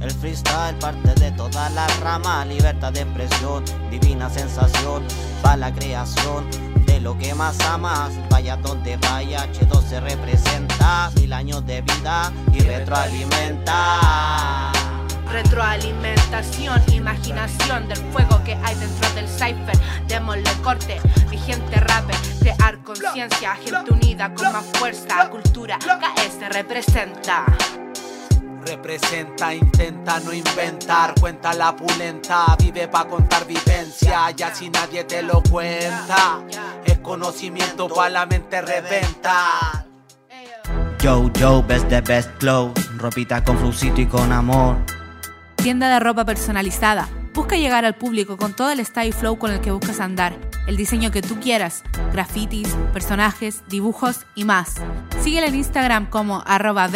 El 0.00 0.10
freestyle 0.10 0.76
parte 0.78 1.14
de 1.14 1.30
toda 1.32 1.68
la 1.70 1.86
rama, 2.02 2.44
libertad 2.44 2.92
de 2.92 3.00
expresión, 3.02 3.64
divina 3.90 4.28
sensación, 4.28 5.02
para 5.42 5.56
la 5.56 5.72
creación 5.72 6.48
de 6.86 7.00
lo 7.00 7.16
que 7.18 7.34
más 7.34 7.58
amas. 7.60 8.12
Vaya 8.28 8.56
donde 8.56 8.96
vaya, 8.98 9.46
H2 9.52 9.88
se 9.88 10.00
representa, 10.00 11.10
mil 11.16 11.32
años 11.32 11.64
de 11.66 11.80
vida 11.82 12.32
y 12.52 12.60
retroalimenta. 12.60 14.72
Retroalimentación, 15.30 16.82
imaginación 16.92 17.88
del 17.88 17.98
fuego 18.12 18.42
que 18.44 18.54
hay 18.54 18.74
dentro 18.76 19.10
del 19.14 19.28
cipher. 19.28 19.78
Démosle 20.06 20.52
corte, 20.62 21.00
mi 21.30 21.38
gente 21.38 21.80
rapper, 21.80 22.16
crear 22.40 22.78
conciencia, 22.84 23.56
gente 23.56 23.92
unida 23.92 24.32
con 24.34 24.52
más 24.52 24.64
fuerza, 24.74 25.28
cultura, 25.30 25.78
KS 25.78 26.50
representa. 26.50 27.46
Representa, 28.66 29.54
intenta 29.54 30.20
no 30.20 30.32
inventar, 30.32 31.14
cuenta 31.20 31.52
la 31.52 31.76
pulenta, 31.76 32.56
vive 32.58 32.88
pa' 32.88 33.06
contar 33.06 33.46
vivencia, 33.46 34.30
ya 34.30 34.54
si 34.54 34.70
nadie 34.70 35.04
te 35.04 35.22
lo 35.22 35.42
cuenta, 35.42 36.42
es 36.84 36.98
conocimiento 37.00 37.88
pa' 37.88 38.08
la 38.08 38.24
mente 38.26 38.62
reventa. 38.62 39.86
Yo, 40.98 41.30
yo, 41.34 41.62
best 41.62 41.88
the 41.88 42.00
best 42.00 42.30
flow, 42.38 42.72
ropita 42.96 43.44
con 43.44 43.58
flucito 43.58 44.00
y 44.00 44.06
con 44.06 44.32
amor. 44.32 44.76
Tienda 45.56 45.90
de 45.90 46.00
ropa 46.00 46.24
personalizada. 46.24 47.08
Busca 47.34 47.56
llegar 47.56 47.84
al 47.84 47.96
público 47.96 48.36
con 48.36 48.54
todo 48.54 48.70
el 48.70 48.84
style 48.86 49.12
flow 49.12 49.38
con 49.38 49.50
el 49.50 49.60
que 49.60 49.72
buscas 49.72 49.98
andar, 49.98 50.34
el 50.68 50.76
diseño 50.76 51.10
que 51.10 51.20
tú 51.20 51.40
quieras, 51.40 51.82
grafitis, 52.12 52.68
personajes, 52.92 53.64
dibujos 53.68 54.24
y 54.36 54.44
más. 54.44 54.74
Síguela 55.20 55.48
en 55.48 55.56
Instagram 55.56 56.06
como 56.06 56.44
arroba 56.46 56.88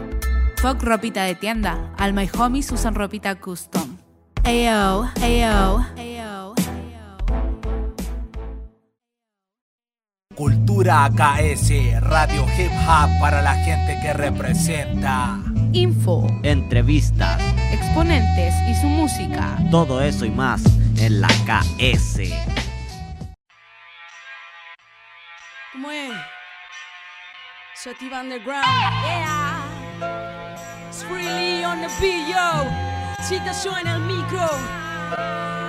Fuck 0.56 0.82
ropita 0.82 1.24
de 1.24 1.34
tienda. 1.34 1.90
All 1.98 2.12
my 2.12 2.28
homies 2.38 2.70
usan 2.72 2.94
ropita 2.94 3.34
custom. 3.36 3.96
Ayo, 4.44 5.08
ayo, 5.22 5.84
ayo. 5.96 6.54
Cultura 10.34 11.08
KS, 11.14 11.70
Radio 12.00 12.44
Hip 12.58 12.72
Hop 12.88 13.08
para 13.20 13.40
la 13.42 13.54
gente 13.54 13.96
que 14.02 14.12
representa. 14.12 15.38
Info, 15.72 16.26
Entrevistas, 16.42 17.40
exponentes 17.72 18.52
y 18.68 18.74
su 18.80 18.88
música. 18.88 19.56
todo 19.70 20.02
eso 20.02 20.24
y 20.24 20.30
más 20.30 20.62
en 20.98 21.20
la 21.20 21.28
KS. 21.28 22.18
¿Cómo 25.74 25.90
es? 25.90 26.12
Sativa 27.74 28.20
Underground. 28.20 28.64
Yeah. 28.64 30.88
It's 30.88 31.04
really 31.06 31.64
on 31.64 31.80
the 31.80 31.88
beat, 32.00 32.28
yo. 32.28 32.70
Chita 33.28 33.52
suena 33.52 33.96
el 33.96 34.02
micro. 34.02 34.46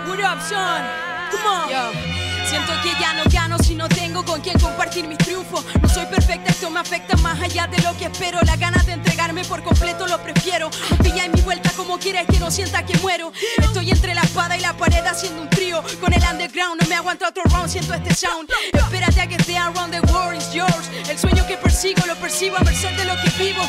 What 0.08 0.20
up, 0.20 0.40
son? 0.42 0.84
Come 1.32 1.48
on. 1.48 1.70
Yo. 1.72 2.25
Siento 2.48 2.74
que 2.84 2.92
ya 3.02 3.14
no 3.14 3.24
gano 3.32 3.58
si 3.60 3.74
no 3.76 3.88
tengo 3.90 4.24
con 4.24 4.40
quien 4.42 4.60
compartir 4.60 5.08
mis 5.08 5.18
triunfos. 5.18 5.66
No 5.82 5.90
soy 5.90 6.06
perfecta, 6.06 6.52
esto 6.52 6.70
me 6.70 6.80
afecta 6.80 7.18
más 7.18 7.42
allá 7.42 7.68
de 7.68 7.82
lo 7.82 7.98
que 7.98 8.06
espero. 8.06 8.40
Las 8.46 8.60
ganas 8.60 8.86
de 8.86 8.94
entregarme 8.94 9.44
por 9.46 9.64
completo 9.64 10.06
lo 10.08 10.22
prefiero. 10.22 10.70
Me 10.92 10.98
pilla 10.98 11.26
en 11.26 11.32
mi 11.32 11.42
vuelta 11.42 11.72
como 11.76 11.98
quieres 11.98 12.26
que 12.28 12.40
no 12.40 12.52
sienta 12.52 12.86
que 12.86 12.98
muero. 13.00 13.32
Estoy 13.58 13.90
entre 13.90 14.14
la 14.14 14.22
espada 14.22 14.58
y 14.58 14.62
la 14.62 14.74
pared 14.74 15.06
haciendo 15.06 15.42
un 15.42 15.50
trío. 15.50 15.84
Con 16.00 16.14
el 16.14 16.22
underground 16.24 16.82
no 16.82 16.88
me 16.88 16.96
aguanta 16.96 17.28
otro 17.28 17.44
round, 17.46 17.70
siento 17.70 17.94
este 17.94 18.14
sound. 18.14 18.50
Espérate 18.74 19.22
a 19.22 19.28
que 19.28 19.36
esté 19.36 19.58
around 19.58 19.92
the 19.92 20.02
world 20.12 20.38
is 20.38 20.54
yours. 20.54 20.90
El 21.10 21.18
sueño 21.18 21.46
que 21.48 21.58
persigo 21.58 22.06
lo 22.06 22.16
percibo 22.16 22.58
a 22.58 22.62
merced 22.62 22.96
de 22.96 23.06
lo 23.06 23.16
que 23.22 23.44
vivo. 23.44 23.64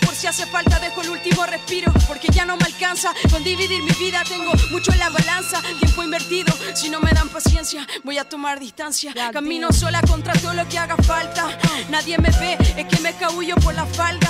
Por 0.00 0.14
si 0.14 0.26
hace 0.26 0.46
falta 0.46 0.78
dejo 0.78 1.02
el 1.02 1.10
último 1.10 1.46
respiro. 1.46 1.92
Porque 2.06 2.28
ya 2.28 2.44
no 2.44 2.56
me 2.56 2.64
alcanza 2.64 3.12
con 3.30 3.42
dividir 3.42 3.82
mi 3.82 3.92
vida. 3.92 4.22
Tengo 4.28 4.52
mucho 4.70 4.92
en 4.92 4.98
la 4.98 5.10
balanza, 5.10 5.62
tiempo 5.80 6.02
invertido. 6.02 6.52
Si 6.74 6.90
no 6.90 7.00
me 7.00 7.12
dan 7.12 7.28
paciencia, 7.28 7.86
voy 8.04 8.18
a 8.18 8.28
tomar 8.28 8.60
distancia. 8.60 9.12
Camino 9.32 9.72
sola 9.72 10.00
contra 10.02 10.34
todo 10.34 10.54
lo 10.54 10.68
que 10.68 10.78
haga 10.78 10.96
falta. 10.98 11.58
Nadie 11.90 12.18
me 12.18 12.30
ve, 12.30 12.56
es 12.76 12.86
que 12.86 13.00
me 13.00 13.14
cabullo 13.14 13.56
por 13.56 13.74
la 13.74 13.86
falda. 13.86 14.28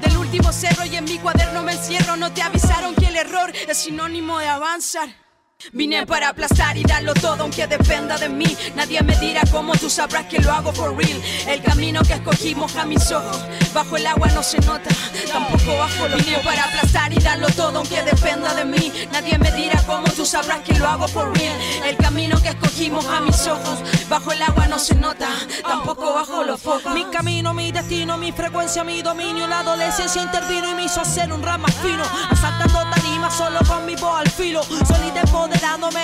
Del 0.00 0.16
último 0.16 0.52
cerro 0.52 0.84
y 0.84 0.96
en 0.96 1.04
mi 1.04 1.18
cuaderno 1.18 1.62
me 1.62 1.72
encierro. 1.72 2.16
No 2.16 2.32
te 2.32 2.42
avisaron 2.42 2.94
que 2.94 3.06
el 3.06 3.16
error 3.16 3.52
es 3.68 3.76
sinónimo 3.76 4.38
de 4.38 4.48
avanzar. 4.48 5.21
Vine 5.70 6.04
para 6.06 6.28
aplastar 6.30 6.76
y 6.76 6.82
darlo 6.82 7.14
todo 7.14 7.42
aunque 7.42 7.66
dependa 7.66 8.18
de 8.18 8.28
mí. 8.28 8.56
Nadie 8.74 9.00
me 9.02 9.16
dirá 9.18 9.42
cómo 9.50 9.74
tú 9.74 9.88
sabrás 9.88 10.26
que 10.26 10.40
lo 10.40 10.50
hago 10.50 10.72
for 10.72 10.96
real. 10.96 11.20
El 11.46 11.62
camino 11.62 12.02
que 12.02 12.14
escogí 12.14 12.54
moja 12.54 12.84
mis 12.84 13.10
ojos. 13.12 13.40
Bajo 13.72 13.96
el 13.96 14.06
agua 14.06 14.28
no 14.28 14.42
se 14.42 14.58
nota, 14.60 14.90
tampoco 15.32 15.76
bajo 15.78 16.08
los 16.08 16.24
Vine 16.24 16.38
para 16.40 16.64
aplastar 16.64 17.12
y 17.12 17.18
darlo 17.18 17.46
todo 17.50 17.78
aunque 17.78 18.02
dependa 18.02 18.52
de 18.54 18.64
mí. 18.64 18.92
Nadie 19.12 19.38
me 19.38 19.50
dirá 19.52 19.82
cómo 19.86 20.08
tú 20.10 20.26
sabrás 20.26 20.60
que 20.60 20.74
lo 20.78 20.88
hago 20.88 21.06
for 21.06 21.36
real. 21.36 21.56
El 21.86 21.96
camino 21.96 22.40
que 22.42 22.48
escogí 22.48 22.90
moja 22.90 23.20
mis 23.20 23.46
ojos. 23.46 23.78
Bajo 24.08 24.32
el 24.32 24.42
agua 24.42 24.66
no 24.66 24.78
se 24.78 24.94
nota, 24.96 25.28
tampoco 25.62 26.12
bajo 26.12 26.42
los 26.44 26.60
focos. 26.60 26.92
Mi 26.92 27.04
camino, 27.04 27.54
mi 27.54 27.72
destino, 27.72 28.18
mi 28.18 28.32
frecuencia, 28.32 28.84
mi 28.84 29.00
dominio. 29.00 29.46
La 29.46 29.60
adolescencia 29.60 30.22
intervino 30.22 30.70
y 30.70 30.74
me 30.74 30.84
hizo 30.84 31.00
hacer 31.00 31.32
un 31.32 31.42
rap 31.42 31.60
más 31.60 31.74
fino. 31.76 32.02
Asaltando 32.30 32.90
tarimas 32.90 33.34
solo 33.34 33.60
con 33.66 33.86
mi 33.86 33.94
voz 33.96 34.20
al 34.20 34.30
filo. 34.30 34.62
Solita 34.62 35.22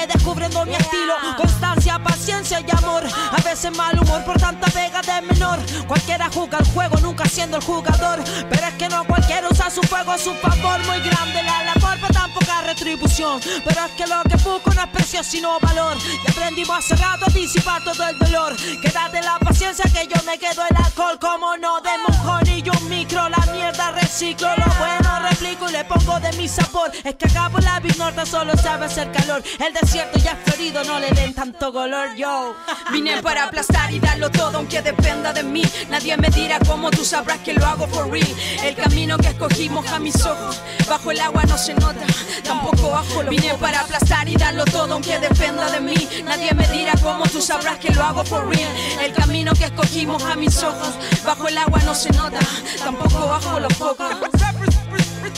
descubriendo 0.07 0.65
mi 0.65 0.75
estilo. 0.75 1.15
Constancia, 1.37 1.99
paciencia 1.99 2.61
y 2.61 2.71
amor. 2.77 3.05
A 3.05 3.41
veces 3.43 3.77
mal 3.77 3.99
humor 3.99 4.25
por 4.25 4.39
tanta 4.39 4.67
pega 4.69 5.01
de 5.03 5.23
menor. 5.23 5.59
Cualquiera 5.87 6.29
juega 6.33 6.59
el 6.59 6.67
juego, 6.67 6.97
nunca 7.01 7.25
siendo 7.27 7.57
el 7.57 7.65
jugador. 7.65 8.23
Pero 8.51 8.67
es 8.67 8.75
que 8.75 8.89
no 8.89 9.05
cualquiera 9.05 9.49
usa 9.49 9.71
su 9.71 9.83
fuego 9.83 10.13
a 10.13 10.19
su 10.19 10.35
favor. 10.35 10.79
Muy 10.87 11.01
grande 11.01 11.43
la 11.43 11.65
labor, 11.65 11.97
pero 12.01 12.13
tan 12.13 12.33
poca 12.33 12.63
retribución. 12.63 13.41
Pero 13.65 13.87
es 13.87 13.93
que 13.93 14.07
lo 14.07 14.23
que 14.23 14.37
busco 14.37 14.71
no 14.75 14.83
es 14.83 14.89
precio, 14.89 15.23
sino 15.23 15.59
valor. 15.61 15.97
Y 16.25 16.31
aprendimos 16.31 16.79
hace 16.79 16.97
rato 16.97 17.27
a 17.27 17.33
disipar 17.33 17.83
todo 17.85 18.09
el 18.09 18.19
dolor. 18.19 18.57
Quédate 18.57 19.23
la 19.23 19.39
paciencia 19.39 19.85
que 19.85 20.07
yo 20.07 20.23
me 20.25 20.39
quedo 20.39 20.63
el 20.69 20.77
alcohol. 20.77 21.19
Como 21.21 21.57
no, 21.57 21.81
de 21.81 21.91
mojón 22.07 22.47
y 22.49 22.69
un 22.69 22.89
micro. 22.89 23.29
La 23.29 23.53
mierda 23.53 23.93
reciclo, 23.93 24.49
lo 24.57 24.67
bueno 24.79 24.98
replico 25.19 25.69
y 25.69 25.73
le 25.73 25.85
pongo 25.85 26.21
de 26.21 26.33
mi 26.35 26.49
sabor. 26.49 26.91
Es 27.05 27.15
que 27.15 27.27
acá 27.27 27.49
por 27.51 27.63
la 27.63 27.81
Big 27.81 27.97
Norte 27.99 28.25
solo 28.27 28.57
sabe 28.57 28.87
hacer 28.87 29.11
calor. 29.13 29.43
El 29.59 29.73
desierto 29.75 30.19
ya 30.19 30.37
florido, 30.45 30.85
no 30.85 30.99
le 30.99 31.11
den 31.11 31.35
tanto 31.35 31.73
color, 31.73 32.15
yo. 32.17 32.55
Vine 32.93 33.23
para 33.23 33.45
aplastar 33.45 33.93
y 33.93 34.01
darlo 34.01 34.31
todo 34.31 34.59
aunque 34.59 34.83
dependa 34.83 35.33
de 35.33 35.43
mí. 35.43 35.63
Nadie 35.91 36.17
me 36.17 36.29
dirá 36.31 36.59
cómo 36.67 36.91
tú 36.91 37.05
sabrás 37.05 37.39
que 37.39 37.55
lo 37.55 37.67
hago 37.67 37.87
for 37.87 38.11
real. 38.11 38.29
El 38.63 38.75
camino 38.75 39.17
que 39.19 39.29
escogí 39.29 39.69
moja 39.69 39.99
mis 39.99 40.25
ojos. 40.25 40.61
Bajo 40.89 41.11
el 41.11 41.21
agua 41.21 41.43
no 41.45 41.59
se 41.59 41.75
nota, 41.75 42.07
tampoco 42.43 42.91
bajo 42.91 43.23
los 43.23 43.31
Vine 43.31 43.55
para 43.55 43.81
aplastar 43.81 44.29
y 44.29 44.37
darlo 44.37 44.65
todo 44.65 44.95
aunque 44.95 45.19
dependa 45.19 45.71
de 45.71 45.81
mí. 45.81 46.09
Nadie 46.25 46.53
me 46.55 46.67
dirá 46.69 46.93
cómo 47.03 47.25
tú 47.27 47.41
sabrás 47.41 47.79
que 47.79 47.93
lo 47.93 48.03
hago 48.03 48.25
for 48.25 48.49
real. 48.49 48.73
El 49.03 49.13
camino 49.13 49.53
que 49.53 49.65
escogí 49.65 50.07
moja 50.07 50.35
mis 50.37 50.63
ojos. 50.63 50.95
Bajo 51.25 51.49
el 51.49 51.59
agua 51.59 51.81
no 51.85 51.95
se 51.95 52.11
nota, 52.11 52.41
tampoco 52.83 53.27
bajo 53.29 53.61
los 53.61 53.75
focos. 53.75 54.38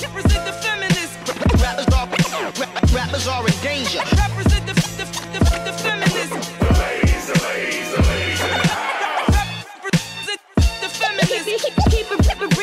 Represent 0.02 0.46
the 0.46 0.52
feminist. 0.52 1.12
Rappers 1.60 1.92
are, 1.92 2.08
rappers 2.94 3.28
are 3.28 3.46
in 3.46 3.52
danger. 3.62 3.98
Represent 4.16 4.66
the, 4.66 4.72
the, 4.72 5.04
the, 5.32 5.40
the 5.66 5.72
feminist. 5.76 6.32
The 6.58 6.72
ladies, 6.80 7.26
the 7.26 7.36
ladies, 7.44 7.90
the 7.94 8.02
ladies. 8.08 8.40
Represent 9.36 10.40
the 10.80 10.88
feminist. 10.88 11.44
Keep, 11.44 11.74
keep, 11.90 12.08
keep, 12.08 12.08
keep, 12.08 12.40
keep 12.40 12.59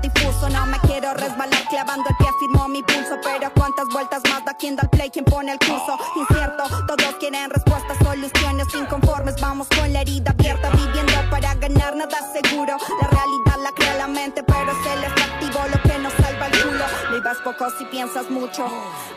difuso 0.00 0.48
No 0.48 0.66
me 0.66 0.78
quiero 0.80 1.12
resbalar 1.14 1.64
clavando 1.68 2.08
el 2.08 2.16
pie 2.16 2.28
firmo 2.38 2.68
mi 2.68 2.82
pulso 2.82 3.16
Pero 3.22 3.52
cuántas 3.54 3.86
vueltas 3.88 4.22
más 4.30 4.44
da 4.44 4.54
quien 4.54 4.76
da 4.76 4.82
el 4.82 4.90
play 4.90 5.10
quien 5.10 5.24
pone 5.24 5.52
el 5.52 5.58
curso. 5.58 5.98
Incierto, 6.16 6.64
todos 6.86 7.14
quieren 7.18 7.50
respuestas, 7.50 7.96
soluciones 8.02 8.66
inconformes 8.74 9.40
Vamos 9.40 9.68
con 9.68 9.92
la 9.92 10.02
herida 10.02 10.30
abierta 10.30 10.70
viviendo 10.70 11.12
para 11.30 11.54
ganar 11.54 11.96
nada 11.96 12.18
seguro. 12.32 12.76
La 13.00 13.08
realidad 13.08 13.56
la 13.62 13.72
crea 13.72 13.94
la 13.96 14.06
mente 14.06 14.42
pero 14.42 14.72
es 14.72 14.86
el 14.92 15.04
efectivo 15.04 15.60
lo 15.72 15.82
que 15.82 15.98
nos 15.98 16.12
salva 16.14 16.46
el 16.46 16.62
culo. 16.62 16.84
Vivas 17.12 17.38
poco 17.44 17.70
si 17.78 17.84
piensas 17.86 18.30
mucho 18.30 18.66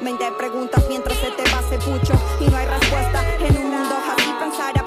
20 0.01 0.31
preguntas 0.37 0.83
mientras 0.89 1.17
se 1.17 1.31
te 1.31 1.43
va 1.51 1.59
ese 1.59 1.77
pucho 1.77 2.13
Y 2.39 2.49
no 2.49 2.57
hay 2.57 2.65
respuesta 2.67 3.23
en 3.39 3.57
un 3.57 3.71
mundo 3.71 3.95
así 4.11 4.33
pensar 4.39 4.82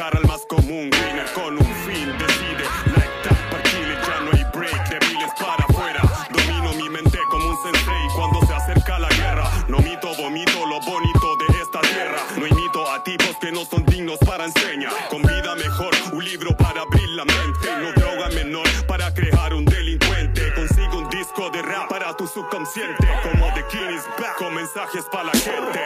a 0.00 0.10
tocar 0.10 0.16
al 0.16 0.26
más 0.26 0.46
común 0.46 0.90
winner 0.90 1.26
con 1.34 1.56
un 1.58 1.74
fin. 1.84 2.12
Decide, 2.18 2.64
like 2.96 3.10
that, 3.22 3.50
partile, 3.50 3.94
ya 3.94 4.20
no 4.20 4.30
hay 4.32 4.44
break. 4.52 4.88
Débiles 4.88 5.30
para 5.38 5.64
afuera. 5.64 6.02
Domino 6.30 6.72
mi 6.74 6.88
mente 6.88 7.18
como 7.30 7.48
un 7.48 7.56
sensei 7.62 8.08
cuando 8.14 8.40
se 8.46 8.54
acerca 8.54 8.98
la 8.98 9.08
guerra. 9.08 9.44
No 9.68 9.78
mito, 9.78 10.14
vomito 10.16 10.66
lo 10.66 10.80
bonito 10.80 11.36
de 11.36 11.60
esta 11.60 11.80
tierra. 11.80 12.18
No 12.36 12.46
imito 12.46 12.90
a 12.90 13.02
tipos 13.04 13.36
que 13.40 13.52
no 13.52 13.64
son 13.64 13.84
dignos 13.86 14.18
para 14.20 14.44
enseñar. 14.44 14.92
Con 15.10 15.22
vida 15.22 15.54
mejor, 15.56 15.94
un 16.12 16.24
libro 16.24 16.56
para 16.56 16.82
abrir 16.82 17.08
la 17.10 17.24
mente. 17.24 17.68
No 17.80 17.92
droga 17.92 18.28
menor 18.30 18.68
para 18.86 19.12
crear 19.12 19.52
un 19.54 19.64
delincuente. 19.64 20.52
Consigo 20.54 20.98
un 20.98 21.10
disco 21.10 21.50
de 21.50 21.62
rap 21.62 21.88
para 21.88 22.16
tu 22.16 22.26
subconsciente. 22.26 23.06
Como 23.22 23.52
The 23.54 23.64
King 23.70 23.90
is 23.94 24.04
back, 24.18 24.36
con 24.36 24.54
mensajes 24.54 25.04
para 25.12 25.24
la 25.24 25.32
gente. 25.32 25.79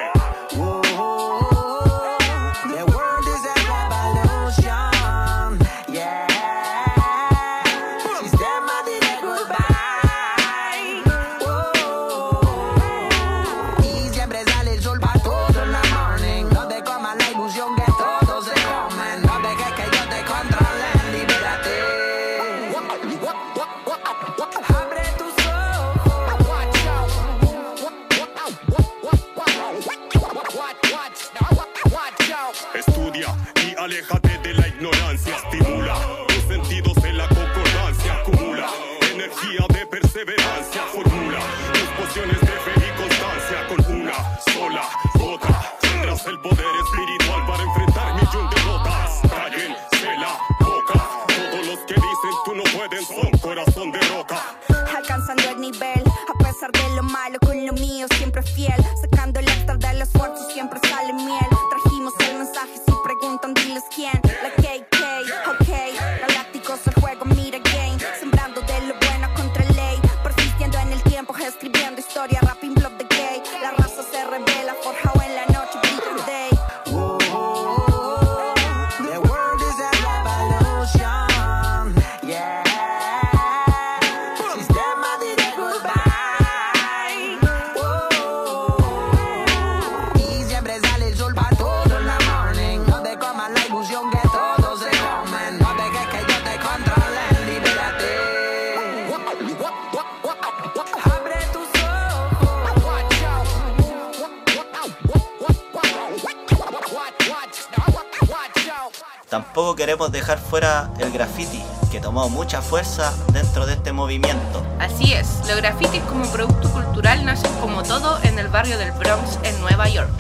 Queremos 109.95 110.11
dejar 110.11 110.41
fuera 110.41 110.91
el 110.99 111.13
graffiti, 111.13 111.63
que 111.93 112.01
tomó 112.01 112.29
mucha 112.29 112.61
fuerza 112.61 113.15
dentro 113.33 113.65
de 113.65 113.75
este 113.75 113.93
movimiento. 113.93 114.67
Así 114.81 115.13
es, 115.13 115.29
los 115.47 115.57
grafitis 115.59 116.03
como 116.09 116.27
producto 116.33 116.69
cultural 116.73 117.25
nacen 117.25 117.53
como 117.61 117.85
todo 117.85 118.19
en 118.25 118.41
el 118.41 118.49
barrio 118.49 118.77
del 118.77 118.91
Bronx 118.91 119.39
en 119.45 119.61
Nueva 119.61 119.89
York. 119.89 120.11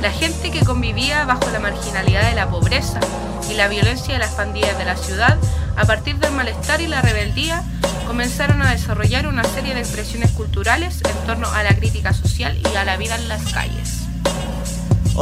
La 0.00 0.12
gente 0.12 0.52
que 0.52 0.64
convivía 0.64 1.24
bajo 1.24 1.50
la 1.50 1.58
marginalidad 1.58 2.22
de 2.28 2.36
la 2.36 2.48
pobreza 2.50 3.00
y 3.50 3.54
la 3.54 3.66
violencia 3.66 4.12
de 4.14 4.20
las 4.20 4.34
pandillas 4.34 4.78
de 4.78 4.84
la 4.84 4.96
ciudad, 4.96 5.36
a 5.76 5.84
partir 5.86 6.14
del 6.20 6.30
malestar 6.30 6.80
y 6.80 6.86
la 6.86 7.02
rebeldía, 7.02 7.64
comenzaron 8.06 8.62
a 8.62 8.70
desarrollar 8.70 9.26
una 9.26 9.42
serie 9.42 9.74
de 9.74 9.80
expresiones 9.80 10.30
culturales 10.30 11.02
en 11.02 11.26
torno 11.26 11.50
a 11.50 11.64
la 11.64 11.74
crítica 11.74 12.12
social 12.12 12.56
y 12.56 12.76
a 12.76 12.84
la 12.84 12.96
vida 12.96 13.16
en 13.16 13.26
las 13.26 13.42
calles. 13.52 13.99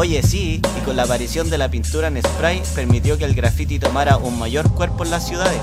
Oye, 0.00 0.22
sí, 0.22 0.62
y 0.76 0.80
con 0.82 0.94
la 0.94 1.02
aparición 1.02 1.50
de 1.50 1.58
la 1.58 1.68
pintura 1.68 2.06
en 2.06 2.22
spray 2.22 2.62
permitió 2.76 3.18
que 3.18 3.24
el 3.24 3.34
graffiti 3.34 3.80
tomara 3.80 4.16
un 4.16 4.38
mayor 4.38 4.70
cuerpo 4.70 5.02
en 5.02 5.10
las 5.10 5.26
ciudades. 5.26 5.58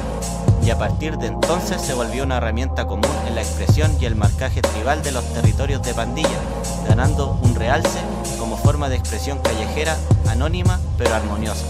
Y 0.61 0.71
a 0.71 0.77
partir 0.77 1.17
de 1.17 1.27
entonces 1.27 1.81
se 1.81 1.93
volvió 1.93 2.25
una 2.25 2.35
herramienta 2.35 2.85
común 2.85 3.09
en 3.29 3.35
la 3.35 3.41
expresión 3.41 3.95
y 4.01 4.03
el 4.03 4.17
marcaje 4.17 4.61
tribal 4.61 5.01
de 5.03 5.13
los 5.13 5.23
territorios 5.31 5.81
de 5.83 5.93
pandilla, 5.93 6.37
ganando 6.85 7.39
un 7.43 7.55
realce 7.55 7.97
como 8.37 8.57
forma 8.57 8.89
de 8.89 8.97
expresión 8.97 9.39
callejera, 9.39 9.95
anónima 10.27 10.81
pero 10.97 11.15
armoniosa, 11.15 11.63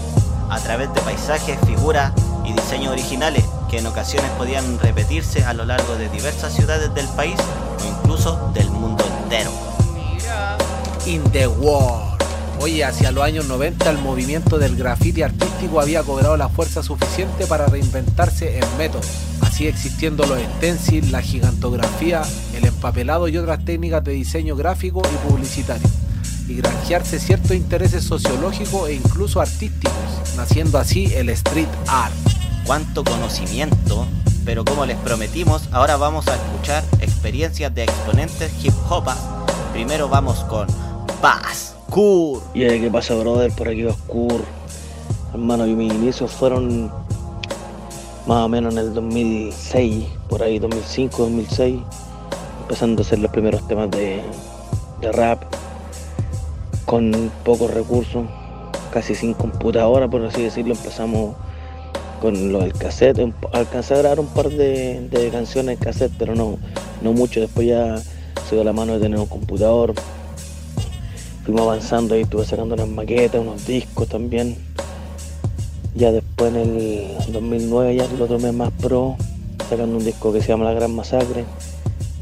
a 0.50 0.58
través 0.58 0.92
de 0.92 1.00
paisajes, 1.02 1.60
figuras 1.64 2.12
y 2.44 2.52
diseños 2.52 2.90
originales 2.90 3.44
que 3.70 3.78
en 3.78 3.86
ocasiones 3.86 4.32
podían 4.32 4.80
repetirse 4.80 5.44
a 5.44 5.52
lo 5.52 5.64
largo 5.66 5.94
de 5.94 6.08
diversas 6.08 6.52
ciudades 6.52 6.92
del 6.94 7.06
país 7.10 7.36
o 7.80 7.86
incluso 7.86 8.50
del 8.54 8.68
mundo 8.70 9.04
entero. 9.22 9.52
In 11.06 11.22
the 11.30 11.46
world. 11.46 12.15
Oye, 12.60 12.84
hacia 12.84 13.12
los 13.12 13.22
años 13.22 13.46
90 13.46 13.90
el 13.90 13.98
movimiento 13.98 14.58
del 14.58 14.76
graffiti 14.76 15.22
artístico 15.22 15.80
había 15.80 16.02
cobrado 16.02 16.36
la 16.36 16.48
fuerza 16.48 16.82
suficiente 16.82 17.46
para 17.46 17.66
reinventarse 17.66 18.58
en 18.58 18.64
métodos, 18.78 19.06
así 19.42 19.66
existiendo 19.66 20.26
los 20.26 20.38
stencils, 20.56 21.10
la 21.10 21.22
gigantografía, 21.22 22.22
el 22.54 22.64
empapelado 22.64 23.28
y 23.28 23.36
otras 23.36 23.64
técnicas 23.64 24.02
de 24.04 24.12
diseño 24.12 24.56
gráfico 24.56 25.02
y 25.04 25.28
publicitario, 25.28 25.88
y 26.48 26.56
granjearse 26.56 27.20
ciertos 27.20 27.52
intereses 27.52 28.04
sociológicos 28.04 28.88
e 28.88 28.94
incluso 28.94 29.40
artísticos, 29.40 29.94
naciendo 30.36 30.78
así 30.78 31.12
el 31.14 31.28
street 31.30 31.68
art. 31.86 32.14
Cuánto 32.64 33.04
conocimiento, 33.04 34.08
pero 34.44 34.64
como 34.64 34.86
les 34.86 34.96
prometimos, 34.96 35.68
ahora 35.70 35.96
vamos 35.96 36.26
a 36.26 36.34
escuchar 36.34 36.82
experiencias 37.00 37.72
de 37.74 37.84
exponentes 37.84 38.52
hip 38.64 38.74
hopas. 38.88 39.18
Primero 39.72 40.08
vamos 40.08 40.42
con 40.44 40.66
Bass. 41.22 41.75
Kur. 41.90 42.42
Y 42.54 42.64
eh, 42.64 42.80
¿qué 42.80 42.90
pasa, 42.90 43.14
brother? 43.14 43.52
Por 43.52 43.68
aquí 43.68 43.84
Oscur. 43.84 44.42
Hermano, 45.32 45.66
y 45.66 45.74
mis 45.74 45.92
inicios 45.92 46.30
fueron 46.30 46.90
más 48.26 48.44
o 48.44 48.48
menos 48.48 48.74
en 48.74 48.80
el 48.80 48.94
2006, 48.94 50.04
por 50.28 50.42
ahí 50.42 50.58
2005, 50.58 51.22
2006, 51.22 51.80
empezando 52.62 53.02
a 53.02 53.06
hacer 53.06 53.20
los 53.20 53.30
primeros 53.30 53.66
temas 53.68 53.90
de, 53.90 54.22
rap, 55.12 55.44
con 56.84 57.30
pocos 57.44 57.72
recursos, 57.72 58.26
casi 58.92 59.14
sin 59.14 59.34
computadora, 59.34 60.08
por 60.08 60.24
así 60.24 60.42
decirlo, 60.42 60.74
empezamos 60.74 61.36
con 62.20 62.52
lo 62.52 62.60
del 62.60 62.72
cassette, 62.72 63.32
alcancé 63.52 63.94
a 63.94 63.98
grabar 63.98 64.18
un 64.18 64.26
par 64.26 64.48
de, 64.48 65.06
de 65.08 65.28
canciones 65.30 65.78
en 65.78 65.84
cassette, 65.84 66.12
pero 66.18 66.34
no, 66.34 66.56
no 67.02 67.12
mucho, 67.12 67.40
después 67.40 67.68
ya 67.68 67.96
se 68.48 68.56
dio 68.56 68.64
la 68.64 68.72
mano 68.72 68.94
de 68.94 69.00
tener 69.00 69.20
un 69.20 69.26
computador, 69.26 69.94
fuimos 71.46 71.62
avanzando 71.62 72.18
y 72.18 72.22
estuve 72.22 72.44
sacando 72.44 72.74
unas 72.74 72.88
maquetas, 72.88 73.40
unos 73.40 73.64
discos 73.64 74.08
también. 74.08 74.56
Ya 75.94 76.10
después 76.10 76.52
en 76.52 76.76
el 76.76 77.32
2009 77.32 77.94
ya 77.94 78.08
lo 78.18 78.26
tomé 78.26 78.50
más 78.50 78.72
pro, 78.72 79.14
sacando 79.70 79.96
un 79.96 80.04
disco 80.04 80.32
que 80.32 80.40
se 80.40 80.48
llama 80.48 80.64
La 80.64 80.72
Gran 80.72 80.92
Masacre. 80.92 81.44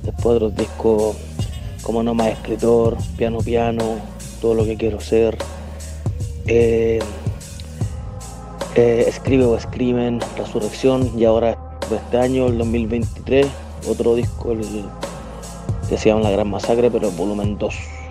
Después 0.03 0.37
otros 0.37 0.55
discos 0.55 1.17
como 1.83 2.03
No 2.03 2.13
Más 2.13 2.29
Escritor, 2.29 2.99
Piano 3.17 3.39
Piano, 3.39 3.97
Todo 4.43 4.55
lo 4.55 4.65
que 4.67 4.77
quiero 4.77 5.01
ser. 5.01 5.39
Eh, 6.47 6.99
eh, 8.75 9.05
Escribe 9.09 9.47
o 9.47 9.57
Escriben, 9.57 10.21
Resurrección 10.37 11.19
y 11.19 11.25
ahora 11.25 11.57
este 11.91 12.19
año, 12.19 12.47
el 12.47 12.59
2023, 12.59 13.47
otro 13.89 14.17
disco 14.17 14.55
que 15.89 15.97
se 15.97 16.11
llama 16.11 16.21
La 16.23 16.31
Gran 16.31 16.51
Masacre, 16.51 16.91
pero 16.91 17.11
volumen 17.11 17.57
2. 17.57 18.04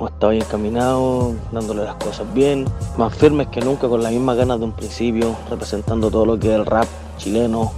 Hemos 0.00 0.12
estado 0.12 0.30
bien 0.30 0.42
encaminados, 0.44 1.34
dándole 1.52 1.84
las 1.84 1.94
cosas 1.96 2.32
bien, 2.32 2.64
más 2.96 3.14
firmes 3.14 3.48
que 3.48 3.60
nunca, 3.60 3.86
con 3.86 4.02
las 4.02 4.10
mismas 4.10 4.34
ganas 4.34 4.58
de 4.58 4.64
un 4.64 4.72
principio, 4.72 5.36
representando 5.50 6.10
todo 6.10 6.24
lo 6.24 6.38
que 6.38 6.48
es 6.48 6.54
el 6.54 6.64
rap 6.64 6.88
chileno. 7.18 7.70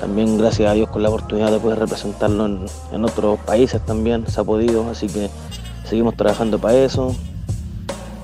También 0.00 0.38
gracias 0.38 0.70
a 0.70 0.72
Dios 0.72 0.88
con 0.88 1.02
la 1.02 1.10
oportunidad 1.10 1.52
de 1.52 1.58
poder 1.58 1.80
representarlo 1.80 2.46
en, 2.46 2.64
en 2.92 3.04
otros 3.04 3.38
países 3.40 3.84
también 3.84 4.26
se 4.26 4.40
ha 4.40 4.44
podido, 4.44 4.88
así 4.88 5.06
que 5.06 5.28
seguimos 5.86 6.16
trabajando 6.16 6.58
para 6.58 6.78
eso. 6.78 7.14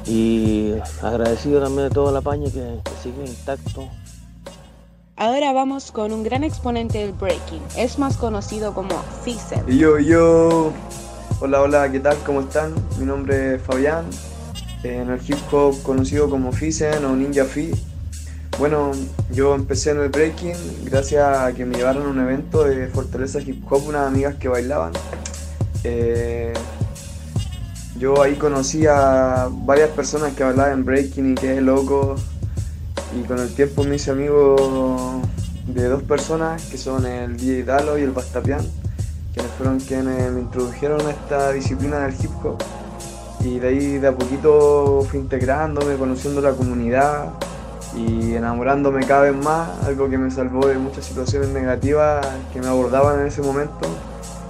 Y 0.06 0.72
agradecido 1.02 1.60
también 1.60 1.90
de 1.90 1.94
todo 1.94 2.08
el 2.08 2.16
apaño 2.16 2.44
que, 2.44 2.80
que 2.82 2.92
sigue 3.02 3.26
intacto. 3.26 3.86
Ahora 5.16 5.52
vamos 5.52 5.92
con 5.92 6.12
un 6.12 6.22
gran 6.22 6.42
exponente 6.42 6.96
del 6.96 7.12
breaking. 7.12 7.60
Es 7.76 7.98
más 7.98 8.16
conocido 8.16 8.72
como 8.72 8.94
Fixer. 9.22 9.66
Yo, 9.66 9.98
yo. 9.98 10.72
Hola, 11.42 11.62
hola, 11.62 11.90
¿qué 11.90 12.00
tal? 12.00 12.18
¿Cómo 12.26 12.42
están? 12.42 12.74
Mi 12.98 13.06
nombre 13.06 13.54
es 13.54 13.62
Fabián. 13.62 14.04
En 14.82 15.08
el 15.08 15.18
hip 15.26 15.38
hop 15.50 15.82
conocido 15.82 16.28
como 16.28 16.52
Fisen 16.52 17.02
o 17.06 17.16
Ninja 17.16 17.46
Fi. 17.46 17.70
Bueno, 18.58 18.92
yo 19.32 19.54
empecé 19.54 19.92
en 19.92 20.00
el 20.00 20.10
breaking 20.10 20.54
gracias 20.84 21.38
a 21.38 21.54
que 21.54 21.64
me 21.64 21.78
llevaron 21.78 22.06
a 22.06 22.10
un 22.10 22.20
evento 22.20 22.64
de 22.64 22.88
Fortaleza 22.88 23.40
Hip 23.40 23.64
Hop, 23.72 23.88
unas 23.88 24.06
amigas 24.06 24.34
que 24.34 24.48
bailaban. 24.48 24.92
Eh, 25.82 26.52
yo 27.96 28.20
ahí 28.20 28.34
conocí 28.34 28.86
a 28.86 29.48
varias 29.50 29.88
personas 29.88 30.34
que 30.34 30.44
bailaban 30.44 30.84
breaking 30.84 31.32
y 31.32 31.34
quedé 31.36 31.62
loco. 31.62 32.16
Y 33.18 33.26
con 33.26 33.38
el 33.38 33.54
tiempo 33.54 33.82
me 33.84 33.96
hice 33.96 34.10
amigo 34.10 35.22
de 35.68 35.88
dos 35.88 36.02
personas 36.02 36.62
que 36.66 36.76
son 36.76 37.06
el 37.06 37.38
DJ 37.38 37.64
Dalo 37.64 37.96
y 37.96 38.02
el 38.02 38.10
Bastapian, 38.10 38.60
fueron 39.56 39.78
quienes 39.80 40.30
me 40.32 40.40
introdujeron 40.40 41.00
a 41.06 41.10
esta 41.10 41.52
disciplina 41.52 42.00
del 42.00 42.14
hip 42.14 42.30
hop. 42.44 42.62
Y 43.40 43.58
de 43.58 43.68
ahí 43.68 43.98
de 43.98 44.08
a 44.08 44.12
poquito 44.12 45.06
fui 45.08 45.18
integrándome, 45.18 45.96
conociendo 45.96 46.40
la 46.40 46.52
comunidad 46.52 47.32
y 47.96 48.34
enamorándome 48.34 49.04
cada 49.06 49.22
vez 49.22 49.36
más, 49.36 49.68
algo 49.84 50.08
que 50.08 50.18
me 50.18 50.30
salvó 50.30 50.66
de 50.66 50.78
muchas 50.78 51.04
situaciones 51.04 51.48
negativas 51.48 52.26
que 52.52 52.60
me 52.60 52.68
abordaban 52.68 53.20
en 53.20 53.26
ese 53.26 53.42
momento, 53.42 53.88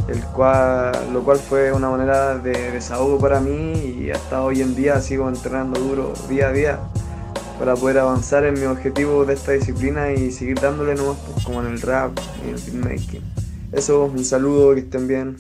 el 0.09 0.23
cual, 0.25 0.93
lo 1.13 1.23
cual 1.23 1.39
fue 1.39 1.73
una 1.73 1.89
manera 1.89 2.37
de 2.37 2.73
desahogo 2.73 3.19
para 3.19 3.41
mí 3.41 3.73
y 4.01 4.11
hasta 4.11 4.43
hoy 4.43 4.61
en 4.61 4.75
día 4.75 5.01
sigo 5.01 5.29
entrenando 5.29 5.81
duro 5.81 6.13
día 6.29 6.49
a 6.49 6.53
día 6.53 6.79
para 7.59 7.77
poder 7.77 7.99
avanzar 7.99 8.45
en 8.45 8.55
mi 8.55 8.65
objetivo 8.65 9.25
de 9.25 9.35
esta 9.35 9.53
disciplina 9.53 10.13
y 10.13 10.33
seguir 10.33 10.59
dándole 10.59 10.95
nomás 10.95 11.19
pues, 11.33 11.45
como 11.45 11.61
en 11.61 11.67
el 11.67 11.81
rap 11.81 12.11
y 12.43 12.49
en 12.49 12.55
el 12.55 12.61
beatmaking. 12.63 13.50
Eso, 13.73 14.05
un 14.05 14.25
saludo, 14.25 14.75
que 14.75 14.81
estén 14.81 15.07
bien. 15.07 15.37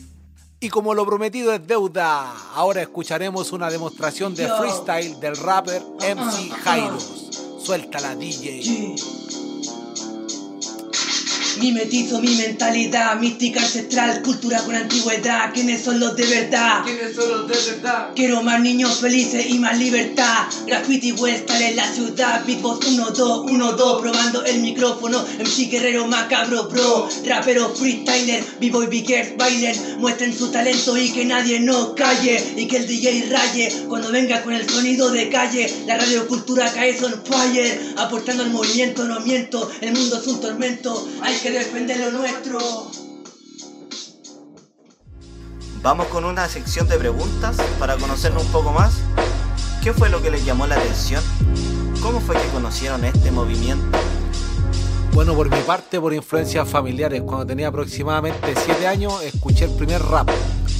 Y 0.60 0.68
como 0.68 0.94
lo 0.94 1.06
prometido 1.06 1.52
es 1.52 1.66
deuda, 1.66 2.32
ahora 2.54 2.82
escucharemos 2.82 3.52
una 3.52 3.70
demostración 3.70 4.34
de 4.34 4.46
freestyle 4.46 5.18
del 5.18 5.36
rapper 5.36 5.82
MC. 6.00 6.50
Jairos. 6.50 7.30
Suéltala, 7.58 8.14
DJ. 8.14 8.94
Mi 11.60 11.72
metizo, 11.72 12.22
mi 12.22 12.34
mentalidad, 12.36 13.20
mística 13.20 13.60
ancestral, 13.60 14.22
cultura 14.22 14.62
con 14.62 14.74
antigüedad. 14.74 15.52
¿Quiénes 15.52 15.82
son 15.82 16.00
los 16.00 16.16
de 16.16 16.24
verdad? 16.24 16.82
¿Quiénes 16.84 17.14
son 17.14 17.28
los 17.28 17.48
de 17.48 17.72
verdad? 17.72 18.08
Quiero 18.16 18.42
más 18.42 18.60
niños 18.60 18.98
felices 18.98 19.44
y 19.46 19.58
más 19.58 19.76
libertad. 19.78 20.46
Graffiti 20.66 21.12
Western 21.12 21.62
en 21.62 21.76
la 21.76 21.86
ciudad. 21.92 22.46
Beatbox 22.46 22.86
1, 22.86 23.10
2, 23.10 23.50
1, 23.50 23.72
2. 23.72 24.00
Probando 24.00 24.42
el 24.42 24.60
micrófono. 24.60 25.22
MC 25.38 25.68
Guerrero 25.70 26.06
Macabro 26.06 26.66
Pro. 26.66 27.06
Rapero 27.26 27.68
freestyler. 27.74 28.42
B-boy 28.58 28.86
Bigers 28.86 29.36
bailen. 29.36 29.98
Muestren 29.98 30.34
su 30.34 30.50
talento 30.50 30.96
y 30.96 31.10
que 31.10 31.26
nadie 31.26 31.60
nos 31.60 31.90
calle. 31.90 32.42
Y 32.56 32.68
que 32.68 32.78
el 32.78 32.86
DJ 32.86 33.26
raye 33.28 33.84
cuando 33.86 34.10
venga 34.10 34.42
con 34.42 34.54
el 34.54 34.66
sonido 34.66 35.10
de 35.10 35.28
calle. 35.28 35.70
La 35.86 35.98
radio 35.98 36.26
cultura 36.26 36.72
cae 36.72 36.96
on 37.04 37.22
fire. 37.22 37.92
Aportando 37.98 38.44
al 38.44 38.50
movimiento, 38.50 39.04
no 39.04 39.20
miento. 39.20 39.70
El 39.82 39.92
mundo 39.92 40.18
es 40.18 40.26
un 40.26 40.40
tormento. 40.40 41.06
Hay 41.20 41.34
que 41.34 41.49
defender 41.52 41.98
lo 41.98 42.10
nuestro. 42.12 42.58
Vamos 45.82 46.06
con 46.08 46.24
una 46.24 46.46
sección 46.48 46.88
de 46.88 46.98
preguntas 46.98 47.56
para 47.78 47.96
conocernos 47.96 48.44
un 48.44 48.52
poco 48.52 48.72
más. 48.72 48.92
¿Qué 49.82 49.94
fue 49.94 50.10
lo 50.10 50.20
que 50.20 50.30
les 50.30 50.44
llamó 50.44 50.66
la 50.66 50.76
atención? 50.76 51.22
¿Cómo 52.02 52.20
fue 52.20 52.36
que 52.36 52.46
conocieron 52.48 53.04
este 53.04 53.30
movimiento? 53.30 53.98
Bueno, 55.12 55.34
por 55.34 55.50
mi 55.50 55.60
parte, 55.62 55.98
por 56.00 56.12
influencias 56.12 56.68
familiares, 56.68 57.22
cuando 57.22 57.46
tenía 57.46 57.68
aproximadamente 57.68 58.54
7 58.54 58.86
años, 58.86 59.22
escuché 59.22 59.64
el 59.64 59.72
primer 59.72 60.02
rap. 60.02 60.28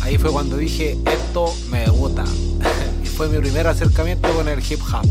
Ahí 0.03 0.19
fue 0.19 0.31
cuando 0.31 0.57
dije, 0.57 0.99
esto 1.07 1.53
me 1.71 1.87
gusta. 1.87 2.25
y 3.03 3.07
fue 3.07 3.29
mi 3.29 3.39
primer 3.39 3.67
acercamiento 3.67 4.33
con 4.35 4.49
el 4.49 4.61
hip 4.61 4.81
hop. 4.93 5.07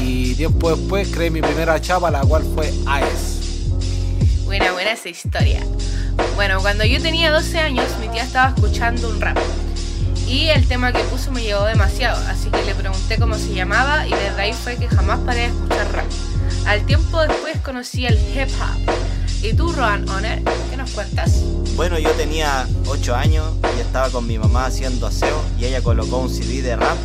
Y 0.00 0.34
tiempo 0.34 0.74
después 0.74 1.08
creé 1.08 1.30
mi 1.30 1.42
primera 1.42 1.80
chapa, 1.80 2.10
la 2.10 2.22
cual 2.22 2.44
fue 2.54 2.72
AES. 2.86 3.31
Buena, 4.52 4.72
buena 4.72 4.92
esa 4.92 5.08
historia. 5.08 5.64
Bueno, 6.34 6.60
cuando 6.60 6.84
yo 6.84 7.00
tenía 7.00 7.32
12 7.32 7.58
años, 7.58 7.86
mi 8.02 8.08
tía 8.08 8.22
estaba 8.22 8.50
escuchando 8.54 9.08
un 9.08 9.18
rap. 9.18 9.38
Y 10.28 10.48
el 10.48 10.68
tema 10.68 10.92
que 10.92 11.02
puso 11.04 11.32
me 11.32 11.40
llegó 11.40 11.64
demasiado, 11.64 12.22
así 12.28 12.50
que 12.50 12.62
le 12.62 12.74
pregunté 12.74 13.16
cómo 13.16 13.36
se 13.36 13.54
llamaba 13.54 14.06
y 14.06 14.10
desde 14.10 14.38
ahí 14.38 14.52
fue 14.52 14.76
que 14.76 14.88
jamás 14.88 15.20
paré 15.20 15.40
de 15.40 15.46
escuchar 15.46 15.90
rap. 15.92 16.04
Al 16.66 16.84
tiempo 16.84 17.22
después 17.22 17.56
conocí 17.64 18.04
el 18.04 18.18
hip 18.18 18.50
hop. 18.60 18.92
¿Y 19.42 19.54
tú, 19.54 19.72
Rohan 19.72 20.06
Honor, 20.10 20.40
qué 20.68 20.76
nos 20.76 20.90
cuentas? 20.90 21.32
Bueno, 21.74 21.98
yo 21.98 22.10
tenía 22.10 22.68
8 22.88 23.16
años 23.16 23.54
y 23.74 23.80
estaba 23.80 24.10
con 24.10 24.26
mi 24.26 24.38
mamá 24.38 24.66
haciendo 24.66 25.06
aseo 25.06 25.42
y 25.58 25.64
ella 25.64 25.80
colocó 25.80 26.18
un 26.18 26.28
CD 26.28 26.60
de 26.60 26.76
rap 26.76 26.98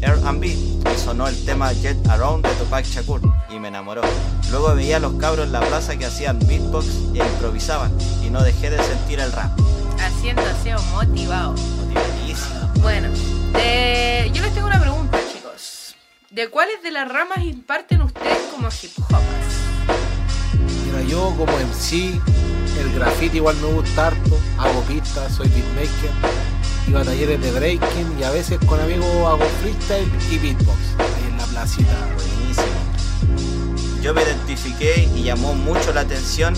R&B 0.00 0.46
y 0.46 0.98
sonó 1.02 1.26
el 1.28 1.44
tema 1.44 1.72
Jet 1.72 1.96
Around 2.08 2.46
de 2.46 2.54
Tupac 2.54 2.84
Shakur 2.84 3.20
y 3.50 3.58
me 3.58 3.68
enamoró. 3.68 4.02
Luego 4.50 4.74
veía 4.74 4.96
a 4.96 5.00
los 5.00 5.14
cabros 5.14 5.46
en 5.46 5.52
la 5.52 5.60
plaza 5.60 5.96
que 5.96 6.06
hacían 6.06 6.38
beatbox 6.46 6.86
e 7.14 7.18
improvisaban 7.18 7.92
y 8.24 8.30
no 8.30 8.42
dejé 8.42 8.70
de 8.70 8.82
sentir 8.82 9.20
el 9.20 9.32
rap. 9.32 9.50
Haciendo 10.00 10.42
aseo 10.42 10.80
motivado. 10.92 11.52
Motivadísimo. 11.52 12.72
Bueno, 12.80 13.08
de- 13.54 14.30
yo 14.32 14.42
les 14.42 14.54
tengo 14.54 14.66
una 14.68 14.80
pregunta, 14.80 15.18
chicos. 15.32 15.94
¿De 16.30 16.48
cuáles 16.48 16.82
de 16.82 16.90
las 16.92 17.08
ramas 17.08 17.38
imparten 17.44 18.02
ustedes 18.02 18.38
como 18.54 18.68
hip 18.68 18.92
hopers? 19.04 19.54
Mira, 20.86 21.02
yo 21.02 21.34
como 21.36 21.52
MC, 21.58 22.20
el 22.80 22.92
graffiti 22.94 23.38
igual 23.38 23.56
me 23.56 23.68
gusta 23.72 24.06
harto, 24.08 24.38
hago 24.58 24.80
pistas, 24.82 25.34
soy 25.34 25.48
beatmaker, 25.48 26.10
iba 26.88 27.02
a 27.02 27.04
talleres 27.04 27.40
de 27.40 27.52
breaking 27.52 28.18
y 28.18 28.22
a 28.22 28.30
veces 28.30 28.58
con 28.66 28.80
amigos 28.80 29.06
hago 29.26 29.44
freestyle 29.60 30.10
y 30.30 30.38
beatbox, 30.38 30.78
ahí 30.98 31.30
en 31.30 31.36
la 31.36 31.44
placita. 31.44 31.92
Buenísimo. 32.14 34.02
Yo 34.02 34.14
me 34.14 34.22
identifiqué 34.22 35.08
y 35.14 35.22
llamó 35.22 35.54
mucho 35.54 35.92
la 35.92 36.00
atención 36.00 36.54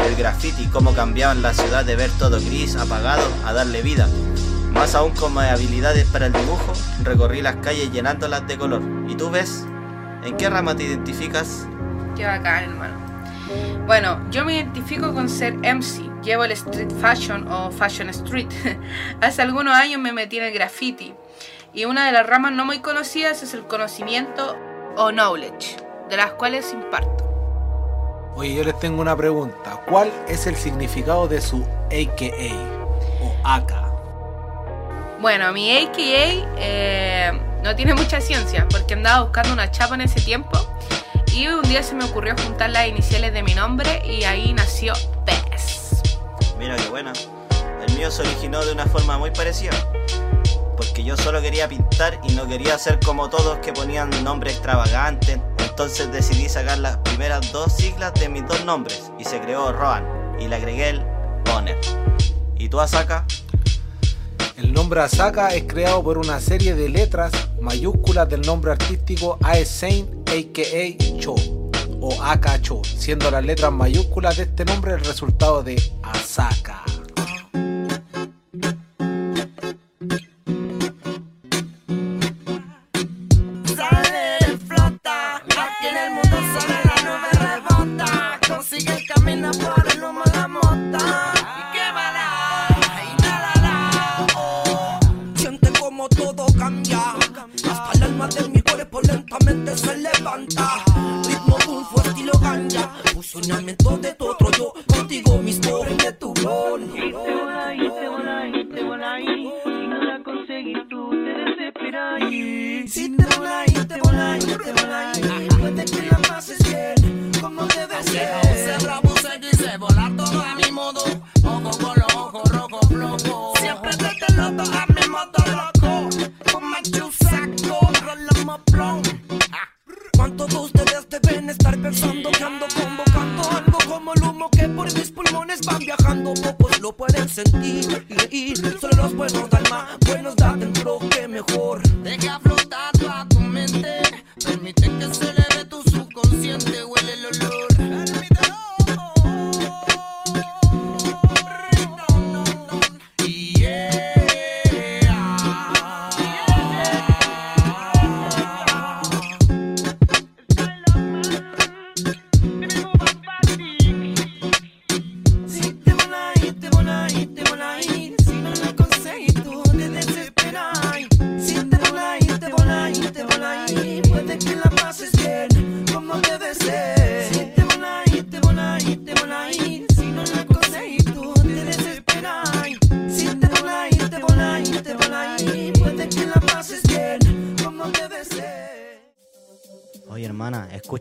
el 0.00 0.16
graffiti, 0.16 0.66
cómo 0.66 0.92
cambiaban 0.92 1.40
la 1.40 1.54
ciudad 1.54 1.84
de 1.84 1.94
ver 1.94 2.10
todo 2.18 2.40
gris, 2.40 2.74
apagado, 2.74 3.22
a 3.44 3.52
darle 3.52 3.82
vida. 3.82 4.08
Más 4.72 4.96
aún 4.96 5.12
con 5.12 5.32
mis 5.32 5.44
habilidades 5.44 6.04
para 6.06 6.26
el 6.26 6.32
dibujo, 6.32 6.72
recorrí 7.04 7.40
las 7.40 7.56
calles 7.56 7.92
llenándolas 7.92 8.46
de 8.48 8.58
color. 8.58 8.82
¿Y 9.08 9.14
tú 9.14 9.30
ves? 9.30 9.64
¿En 10.24 10.36
qué 10.36 10.50
rama 10.50 10.74
te 10.74 10.82
identificas? 10.82 11.66
Qué 12.16 12.26
bacán, 12.26 12.64
hermano. 12.64 13.03
Bueno, 13.86 14.20
yo 14.30 14.44
me 14.44 14.54
identifico 14.54 15.12
con 15.12 15.28
ser 15.28 15.54
MC. 15.54 16.22
Llevo 16.22 16.44
el 16.44 16.52
street 16.52 16.90
fashion 17.00 17.46
o 17.50 17.70
fashion 17.70 18.08
street. 18.10 18.48
Hace 19.20 19.42
algunos 19.42 19.74
años 19.74 20.00
me 20.00 20.12
metí 20.12 20.38
en 20.38 20.44
el 20.44 20.52
graffiti. 20.52 21.14
Y 21.74 21.84
una 21.84 22.06
de 22.06 22.12
las 22.12 22.26
ramas 22.26 22.52
no 22.52 22.64
muy 22.64 22.78
conocidas 22.78 23.42
es 23.42 23.52
el 23.52 23.66
conocimiento 23.66 24.56
o 24.96 25.10
knowledge, 25.10 25.76
de 26.08 26.16
las 26.16 26.32
cuales 26.32 26.72
imparto. 26.72 27.24
Oye, 28.36 28.54
yo 28.54 28.64
les 28.64 28.78
tengo 28.78 29.02
una 29.02 29.16
pregunta. 29.16 29.82
¿Cuál 29.86 30.10
es 30.28 30.46
el 30.46 30.56
significado 30.56 31.28
de 31.28 31.40
su 31.40 31.62
AKA 31.86 32.54
o 33.22 33.34
AK? 33.44 33.72
Bueno, 35.20 35.52
mi 35.52 35.76
AKA 35.76 36.48
eh, 36.58 37.32
no 37.62 37.74
tiene 37.76 37.94
mucha 37.94 38.20
ciencia 38.20 38.66
porque 38.70 38.94
andaba 38.94 39.22
buscando 39.22 39.52
una 39.52 39.70
chapa 39.70 39.94
en 39.94 40.02
ese 40.02 40.20
tiempo 40.20 40.58
y 41.34 41.48
un 41.48 41.62
día 41.62 41.82
se 41.82 41.94
me 41.96 42.04
ocurrió 42.04 42.36
juntar 42.36 42.70
las 42.70 42.86
iniciales 42.86 43.32
de 43.32 43.42
mi 43.42 43.54
nombre 43.54 44.02
y 44.06 44.22
ahí 44.22 44.52
nació 44.52 44.92
PES. 45.26 46.04
Mira 46.58 46.76
qué 46.76 46.88
buena. 46.88 47.12
El 47.86 47.92
mío 47.96 48.08
se 48.10 48.22
originó 48.22 48.64
de 48.64 48.72
una 48.72 48.86
forma 48.86 49.18
muy 49.18 49.32
parecida. 49.32 49.72
Porque 50.76 51.02
yo 51.02 51.16
solo 51.16 51.42
quería 51.42 51.68
pintar 51.68 52.20
y 52.22 52.34
no 52.34 52.46
quería 52.46 52.78
ser 52.78 53.00
como 53.00 53.28
todos 53.30 53.58
que 53.58 53.72
ponían 53.72 54.10
nombres 54.22 54.54
extravagantes. 54.54 55.40
Entonces 55.58 56.12
decidí 56.12 56.48
sacar 56.48 56.78
las 56.78 56.98
primeras 56.98 57.50
dos 57.50 57.72
siglas 57.72 58.14
de 58.14 58.28
mis 58.28 58.46
dos 58.46 58.64
nombres 58.64 59.10
y 59.18 59.24
se 59.24 59.40
creó 59.40 59.72
Rohan 59.72 60.06
y 60.38 60.46
le 60.46 60.54
agregué 60.54 60.90
el 60.90 61.00
Honor. 61.52 61.76
¿Y 62.56 62.68
tú 62.68 62.80
Asaka? 62.80 63.26
El 64.56 64.72
nombre 64.72 65.00
Asaka 65.00 65.48
es 65.48 65.64
creado 65.64 66.02
por 66.04 66.16
una 66.16 66.38
serie 66.38 66.76
de 66.76 66.88
letras 66.88 67.32
mayúsculas 67.60 68.28
del 68.28 68.42
nombre 68.42 68.70
artístico 68.70 69.36
Ae 69.42 69.64
Saint 69.64 70.23
aka 70.34 70.96
Cho 71.20 71.36
o 72.00 72.22
Aka 72.22 72.60
Cho, 72.60 72.82
siendo 72.84 73.30
las 73.30 73.44
letras 73.44 73.72
mayúsculas 73.72 74.36
de 74.36 74.42
este 74.42 74.64
nombre 74.64 74.94
el 74.94 75.04
resultado 75.04 75.62
de 75.62 75.80
Asaka. 76.02 76.83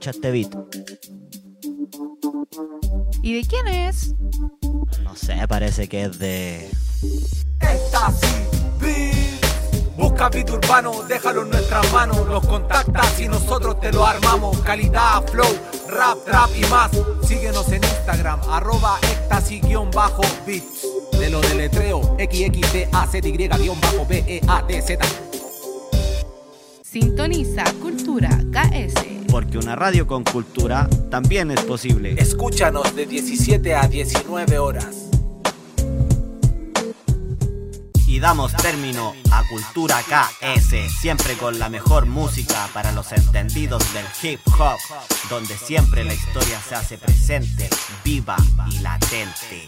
Escucha 0.03 0.11
este 0.11 0.31
beat. 0.31 0.55
¿Y 3.21 3.35
de 3.35 3.43
quién 3.47 3.67
es? 3.67 4.15
No 5.03 5.15
sé, 5.15 5.47
parece 5.47 5.87
que 5.87 6.01
es 6.03 6.17
de. 6.19 6.69
Busca 9.97 10.29
beat 10.29 10.49
urbano, 10.49 11.03
déjalo 11.03 11.43
en 11.43 11.51
nuestras 11.51 11.93
manos. 11.93 12.27
Nos 12.27 12.45
contactas 12.45 13.21
y 13.21 13.27
nosotros 13.27 13.79
te 13.79 13.91
lo 13.91 14.03
armamos. 14.05 14.57
Calidad, 14.59 15.25
flow, 15.27 15.55
rap, 15.89 16.17
trap 16.25 16.49
y 16.55 16.65
más. 16.65 16.91
Síguenos 17.25 17.67
en 17.69 17.83
Instagram, 17.83 18.41
arroba 18.49 18.99
éxtasis-beats. 19.01 20.87
De 21.19 21.29
lo 21.29 21.41
deletreo, 21.41 22.01
XXDAZY-B-E-A-T-Z. 22.17 25.05
Sintoniza 26.81 27.63
Cultura 27.81 28.29
KS. 28.51 29.22
Porque 29.33 29.57
una 29.57 29.75
radio 29.75 30.05
con 30.05 30.23
cultura 30.23 30.87
también 31.09 31.49
es 31.49 31.59
posible. 31.61 32.13
Escúchanos 32.19 32.95
de 32.95 33.07
17 33.07 33.73
a 33.73 33.87
19 33.87 34.59
horas. 34.59 35.09
Y 38.05 38.19
damos 38.19 38.55
término 38.57 39.15
a 39.31 39.41
Cultura 39.49 39.97
KS, 40.03 40.75
siempre 41.01 41.33
con 41.33 41.57
la 41.57 41.67
mejor 41.67 42.05
música 42.05 42.69
para 42.75 42.91
los 42.91 43.11
entendidos 43.11 43.81
del 43.95 44.05
hip 44.21 44.39
hop, 44.59 44.77
donde 45.31 45.57
siempre 45.57 46.03
la 46.03 46.13
historia 46.13 46.61
se 46.61 46.75
hace 46.75 46.99
presente, 46.99 47.71
viva 48.03 48.37
y 48.69 48.81
latente. 48.81 49.65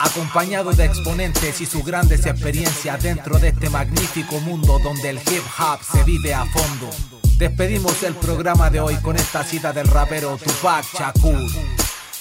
Acompañado 0.00 0.72
de 0.72 0.84
exponentes 0.84 1.60
y 1.60 1.66
sus 1.66 1.84
grandes 1.84 2.26
experiencias 2.26 3.00
dentro 3.00 3.38
de 3.38 3.48
este 3.50 3.70
magnífico 3.70 4.40
mundo 4.40 4.80
donde 4.82 5.10
el 5.10 5.18
hip 5.18 5.44
hop 5.60 5.78
se 5.92 6.02
vive 6.02 6.34
a 6.34 6.44
fondo. 6.46 6.90
Despedimos 7.38 8.02
el 8.02 8.14
programa 8.14 8.70
de 8.70 8.80
hoy 8.80 8.96
con 9.02 9.14
esta 9.14 9.44
cita 9.44 9.70
del 9.70 9.86
rapero 9.88 10.38
Tupac 10.38 10.86
Shakur. 10.90 11.50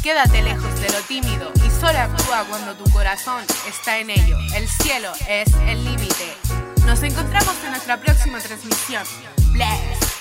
Quédate 0.03 0.41
lejos 0.41 0.79
de 0.81 0.89
lo 0.89 0.99
tímido 1.07 1.53
y 1.65 1.69
solo 1.79 1.97
actúa 1.97 2.43
cuando 2.49 2.75
tu 2.75 2.83
corazón 2.91 3.41
está 3.67 3.97
en 3.99 4.09
ello. 4.09 4.37
El 4.53 4.67
cielo 4.67 5.13
es 5.29 5.53
el 5.67 5.85
límite. 5.85 6.35
Nos 6.85 7.01
encontramos 7.01 7.55
en 7.63 7.71
nuestra 7.71 7.97
próxima 8.01 8.39
transmisión. 8.39 9.03
Bless. 9.53 10.14